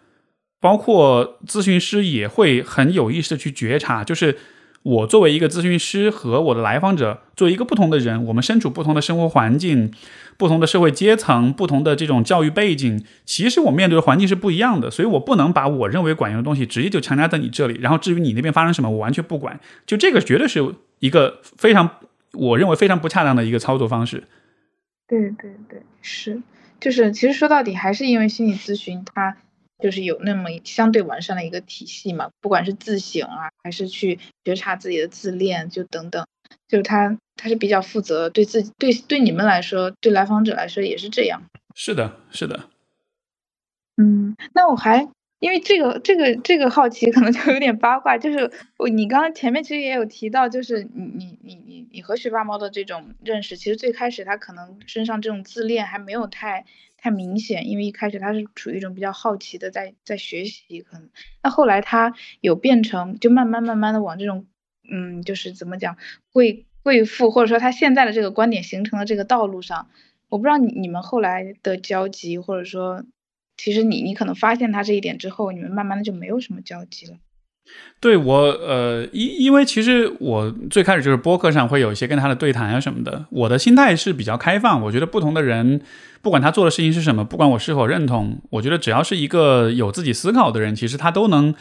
[0.59, 4.39] 包括咨询师也会很有意识的去觉察，就是。
[4.83, 9.93] 我作为一个咨询师和我的来访者作为一个不同的人，我们身处不同的生活环境、
[10.37, 19.57] 不同的社会阶层、不同的这种教育背景，其实我面对的环境是不一样的，所以我不能把我认为管用的东西直接就强加在你这里，然后至于你那边发生什么，我完全不管。
[19.85, 21.89] 就这个绝对是一个非常
[22.33, 24.25] 我认为非常不恰当的一个操作方式。
[25.07, 26.41] 对对对，是，
[26.81, 29.37] 就是其实说到底还是因为心理咨询它。
[29.79, 36.25] 就是有那么相对完善的一个体系嘛，不管是自省啊，还是去觉察自己的自恋，就等等，
[36.67, 41.43] 就是他他是比较负责，对自己对对你们来说，对来访者来说也是这样。
[41.75, 42.69] 是的，是的。
[43.97, 45.09] 嗯，那我还
[45.39, 56.65] 因为这个这个这个好奇，可能就有点八卦，就是我你刚刚前面其实也有提到，就是你你你你你和学霸猫的这种认识，其实最开始他可能身上这种自恋还没有太。
[57.03, 61.09] 太明显，因为一开始他是处于一种比较好奇的，在在学习，可能
[61.43, 64.47] 那后来他有变成，就慢慢慢慢的往这种，
[64.89, 65.97] 嗯，就是怎么讲，
[66.31, 69.89] 贵贵妇或者说他现在的这个观点形成的这个道路上，
[70.29, 73.03] 我不知道你你们后来的交集，或者说，
[73.57, 77.17] 其实你你可能发现他这一点之后，你们慢慢的就没有什么交集了。
[77.99, 85.81] 对我，呃，因因为其实我最开始就是播客上会有一些跟他的对谈啊什么的，我的心态是比较开放，我觉得不同的人，
[86.21, 91.55] 不管他做的事情是什么，不管我是否认同，我觉得只要是一个有自己思考的人，其实他都能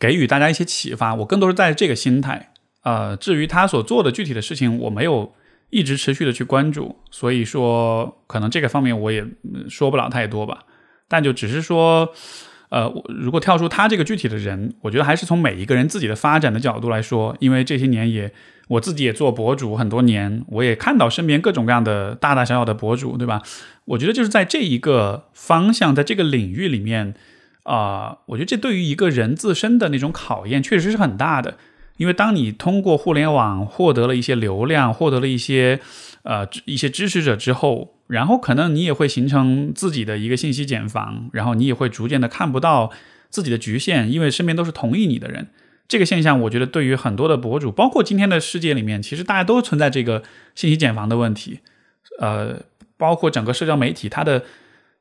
[0.00, 1.14] 给予大家一些启发。
[1.14, 2.50] 我更多是在这个心态，
[2.82, 5.32] 呃，至于他所做的具体的事情，我没有
[5.70, 9.24] 一直持续的去关注，所以说可能这个方面我也
[9.68, 10.64] 说不了太多吧，
[11.06, 12.12] 但就只是说。
[12.70, 18.32] 呃，如果跳出他这个具体的人，我觉得还是从每一个人自己的发展的角度来说，因为这些年也
[18.68, 23.42] 我自己也做博主很多年，我也看到身边各种各样的大大小小的博主，对吧？
[23.84, 27.14] 我觉得就是在这一个方向，在这个领域里面，
[27.64, 31.58] 啊，我觉得这对于一个人自身的那种考验确实是很大的，
[31.98, 35.78] 因为当你通过互联网获得了一些流量，获得了一些
[36.24, 37.92] 呃一些支持者之后。
[38.06, 42.92] 然后可能你也会形成自己的一个信息茧房，然后你也会逐渐的看不到
[43.30, 45.48] 自己的局限，因为身边都是同意你的人。
[45.88, 50.22] 这个现象，我觉得对于很多的博主，包括今天的世界里面，其实大家都存在这个
[50.54, 51.60] 信息茧房的问题。
[52.20, 52.60] 呃，
[52.98, 54.44] 包括整个社交媒体，它的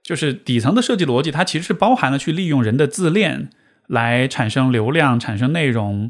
[0.02, 3.50] 就是底层的设计逻辑，它其实是包含了去利用人的自恋
[3.88, 6.10] 来产生流量、产生内容。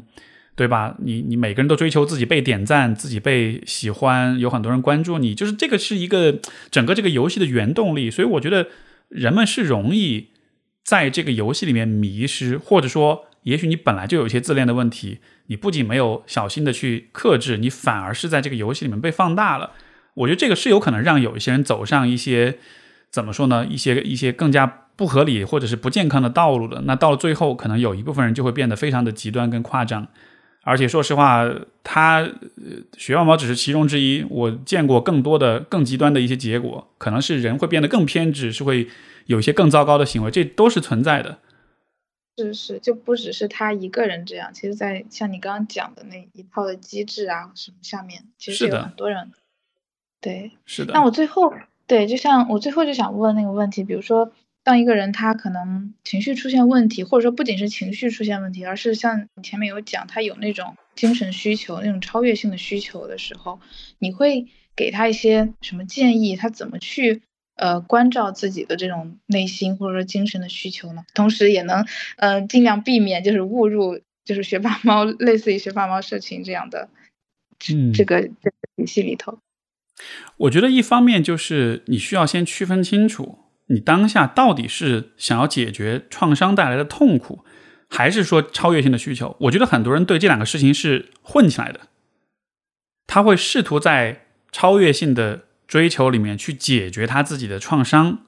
[0.56, 0.94] 对吧？
[0.98, 6.38] 你你每个人都追求自己被点赞，自己被喜欢，有很多人关注你，就是这个是一个
[6.70, 8.10] 整个这个游戏的原动力。
[8.10, 8.68] 所以我觉得
[9.08, 10.28] 人们是容易
[10.84, 19.72] 在这个游戏里面迷失，或者说，也许你本来就有一些自恋的问题，你不仅没有小心的去克制，你反而是在这个游戏里面被放大了。
[20.14, 22.58] 我觉得这个是有可能让有一些人走上一些
[23.10, 23.66] 怎么说呢？
[23.68, 26.82] 一些一些更加不合理或者是不健康的道路的。
[26.86, 30.06] 那到了最后，可能有一部分人就会变得非常的极端跟夸张。
[30.64, 31.44] 而且说实话，
[31.82, 32.28] 他
[32.96, 34.24] 学霸猫只是其中之一。
[34.28, 38.88] 我见过更多的、更极端的一些结果，可能是人会变得更偏执，是会
[39.26, 41.38] 有一些更糟糕的行为，这都是存在的。
[42.36, 44.52] 是是，就不只是他一个人这样。
[44.52, 49.30] 其实，在像你刚刚讲的那一套的机制啊什么下面，其实有很多人。
[50.20, 50.94] 对，是的。
[50.94, 51.52] 那我最后
[51.86, 54.32] 对，就像我最后就想问那个问题，比如说，
[54.64, 63.60] 当一个人他可能情绪出现问题，或者说不仅是情绪出现问题，而是像你前面有讲，他有那种精神需求、那种超越性的需求的时候，
[63.98, 66.34] 你会给他一些什么建议？
[66.34, 67.20] 他怎么去
[67.56, 71.04] 呃关照自己的这种内心或者说精神的需求呢？
[71.14, 71.86] 同时也能
[72.16, 76.88] 呃尽量避免就是误入就是学霸猫类似于学霸猫社群这样的
[77.92, 79.38] 这个这个体系里头。
[80.38, 83.38] 我觉得一方面就是你需要先区分清楚，
[83.68, 87.44] 你当下到底是想要解决创伤带来的痛苦，
[87.88, 89.36] 还是说超越性的需求。
[89.40, 91.80] 我觉得很多人对这两个事情是混起来的，
[93.06, 98.26] 他会试图在超越性的追求里面去解决他自己的创伤，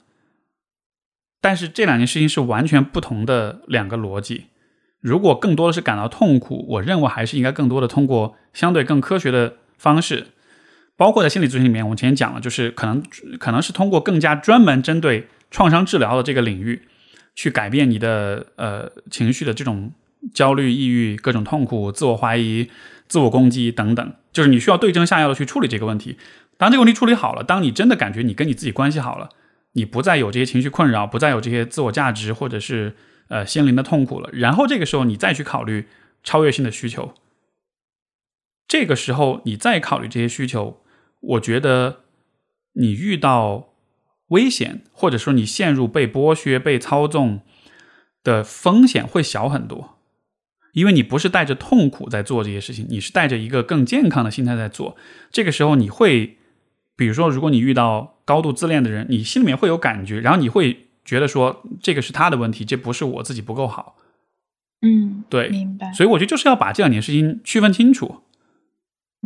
[1.41, 4.47] 但是这两件事情是完全不同的两个逻辑。
[5.01, 10.29] 如果更多的是感到痛苦，我认为还是应该更多的通过相对更科学的方式。
[10.97, 13.03] 包括在心理咨询里面，我们前面讲了，就是可能
[13.39, 16.89] 可能是通过更加专门针对创伤治疗的这个领域，
[17.35, 19.93] 去改变你的呃情绪的这种
[20.33, 22.71] 焦虑、抑郁、各种痛苦、自我怀疑、
[23.09, 26.17] 自我攻击等等，就是你需要对症下药的去处理这个问题。
[26.57, 29.29] 当这个问题处理好了，当你真的感觉你跟你自己关系好了，
[29.73, 32.97] 你不再有这些情绪困扰，不再有这些自我价值或者是
[33.29, 35.87] 呃心灵的痛苦了，然后这个时候你再去考虑
[36.25, 37.13] 超越性的需求，
[38.67, 40.81] 这个时候你再考虑这些需求。
[41.27, 42.01] 我觉得
[42.73, 43.69] 你遇到
[44.29, 47.41] 危险，或者说你陷入被剥削、被操纵
[48.23, 49.99] 的风险会小很多，
[50.73, 54.97] 因为你不是带着痛苦在做这些事情，你是带着一个更健康的心态在做。
[55.31, 56.37] 这个时候，你会，
[56.97, 63.97] 比如说，如果你遇到高度自恋的人，你心里面会有感觉，然后你会觉得说，这个是他的问题，这不是我自己不够好。
[64.83, 65.93] 嗯，对，明白。
[65.93, 68.23] 所以我觉得就是要把这两件事情区分清楚。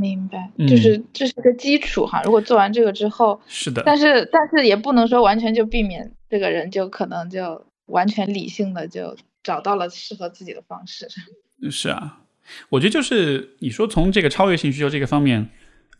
[0.01, 2.23] 明白，就是这是个基础哈。
[2.25, 11.07] 如果做完这个之后，是的，但是但是也不能说完全就避免这个人就可能就完全理性的就找到了适合自己的方式。
[11.71, 12.23] 是啊，
[12.71, 15.51] 我觉得就是你说从这个超越性需求这个方面，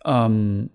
[0.05, 0.71] 嗯，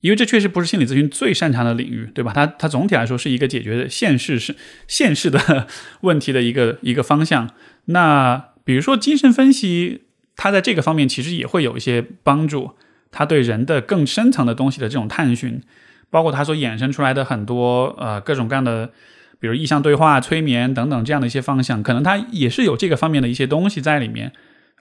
[0.00, 2.32] 因为这确实不是心理咨询最擅长的领域，对吧？
[2.34, 4.56] 它它总体来说是一个解决现实是
[4.88, 5.68] 现实的
[6.02, 7.50] 问题的一个一个方向。
[7.86, 10.02] 那比如说精神分析。
[10.36, 12.72] 他在这个方面其实也会有一些帮助，
[13.10, 15.62] 他对人的更深层的东西的这种探寻，
[16.10, 18.92] 包括他所衍生出来的很多呃各种各样的，
[19.40, 24.32] 比如意向对话、催眠等等这样的一些方向，可能他也是有这个方面的一些东西在里面，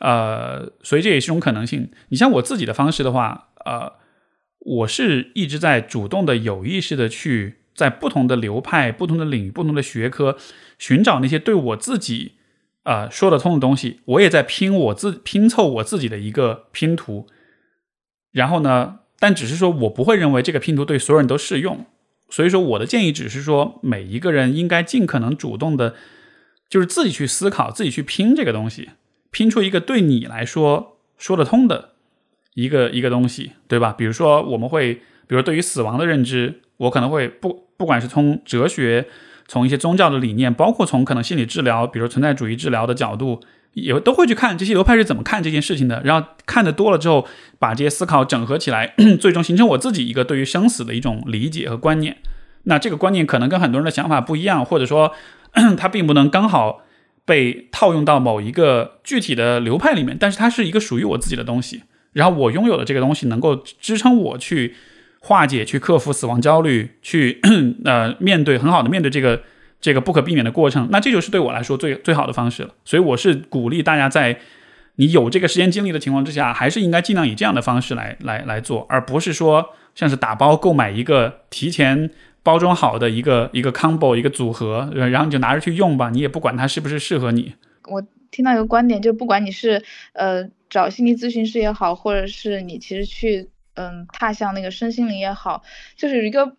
[0.02, 1.90] 呃，所以这也是一种可能性。
[2.10, 3.94] 你像我自己的方式的话，呃，
[4.60, 10.38] 我是一直在主动的、有意识的去在不同的流派、不同的领域、不同的学科
[10.78, 12.34] 寻找那些对我自己。
[12.86, 17.26] 啊，说得通的东西，我也在拼我自拼凑我自己的一个拼图，
[18.32, 21.88] 然后呢，但只是说我不会认为这个拼图对所有人都适用，
[22.30, 25.96] 所以说我的建议只是说，每一个人应该尽可能主动的，
[26.70, 28.92] 就是自己去思考，自己去拼这个东西，
[29.32, 31.94] 拼出一个对你来说说得通的
[32.54, 33.96] 一个一个东西，对吧？
[33.98, 34.94] 比如说我们会，
[35.26, 39.08] 比如对于死亡的认知，我可能会不不管是从哲学。
[39.48, 43.42] 从一些宗教的理念，包括从可能心理治疗，比如存在主义治疗的角度，
[43.74, 46.02] 也都会去看这些流派是怎么看这件事情的。
[46.04, 47.28] 然后看的多了之后，
[47.60, 52.18] 把这些思考整合起来， 最终形成我自己一个对于生死的一种理解和观念。
[52.64, 55.12] 那这个观念可能跟很多人的想法不一样，或者说
[55.78, 56.82] 它并不能刚好
[57.24, 61.84] 被套用到某一个具体的流派里面，但是它是一个属于我自己的东西。
[62.14, 64.76] 然后我拥有的这个东西能够支撑我去。
[65.26, 67.42] 化解、去克服死亡焦虑，去
[67.84, 69.42] 呃面对很好的面对这个
[69.82, 72.70] 这个不可避免的过程，那这就是对我来说最最好的方式了。
[72.84, 74.38] 所以我是鼓励大家在
[74.98, 82.12] 你有这个时间精力的情况之下，还是应该尽量以这样的方式来来来做，而不是说像是打包购买一个提前
[82.44, 87.56] 包装好的一个一个 combo 一个组合，然后你就拿着去用吧，你也不管它是不是适合你。
[87.90, 89.82] 我听到一个观点，就不管你是
[90.14, 93.50] 呃找心理咨询师也好，或者是你其实去。
[93.76, 95.64] 嗯，踏向那个身心灵也好，
[95.96, 96.56] 就是一个，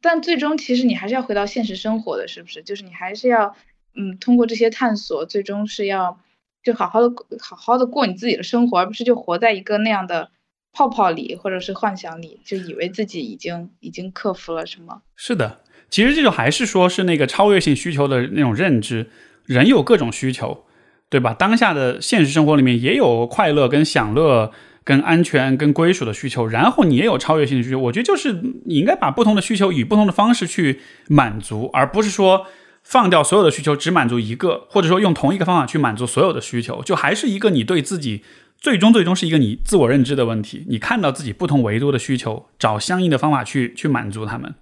[0.00, 2.62] 但最终其实你还是要回到现实生活的，是不是？
[2.62, 3.56] 就是你还是要，
[3.96, 6.20] 嗯，通过这些探索，最终是要
[6.62, 10.30] 就好好的好好的过你自己的生活，而不是就活在一个那样的
[10.72, 15.00] 泡泡里或者是幻想里，就以为自己已经已经克服了什么？
[15.16, 19.08] 是的，其实这就还是说是那个超越性需求的那种认知，
[19.46, 20.66] 人有各种需求，
[21.08, 21.32] 对吧？
[21.32, 24.52] 当下的现实生活里面也有快乐跟享乐。
[24.84, 27.78] 跟安全、跟归属的需求，然后你也有超越性的需求。
[27.78, 28.32] 我觉得就是
[28.64, 32.46] 你应该把不同的需求以不同的方式去满足，而不是说
[32.82, 38.22] 放掉所有的需求只满足一个，或者说用同一个方法去满足所有的需求，就还是一个你对自己
[38.58, 40.64] 最终最终是一个你自我认知的问题。
[40.68, 44.54] 你看到自己不同维度的需求，找相应的方法去去满足他们。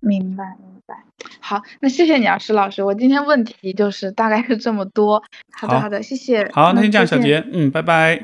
[0.00, 0.96] 明白，明白。
[1.40, 2.84] 好，那谢谢你啊，石老师。
[2.84, 5.22] 我今天问题就是大概是这么多。
[5.52, 6.48] 好的，好的，谢谢。
[6.52, 8.22] 好，那先这样，小杰，嗯，拜拜。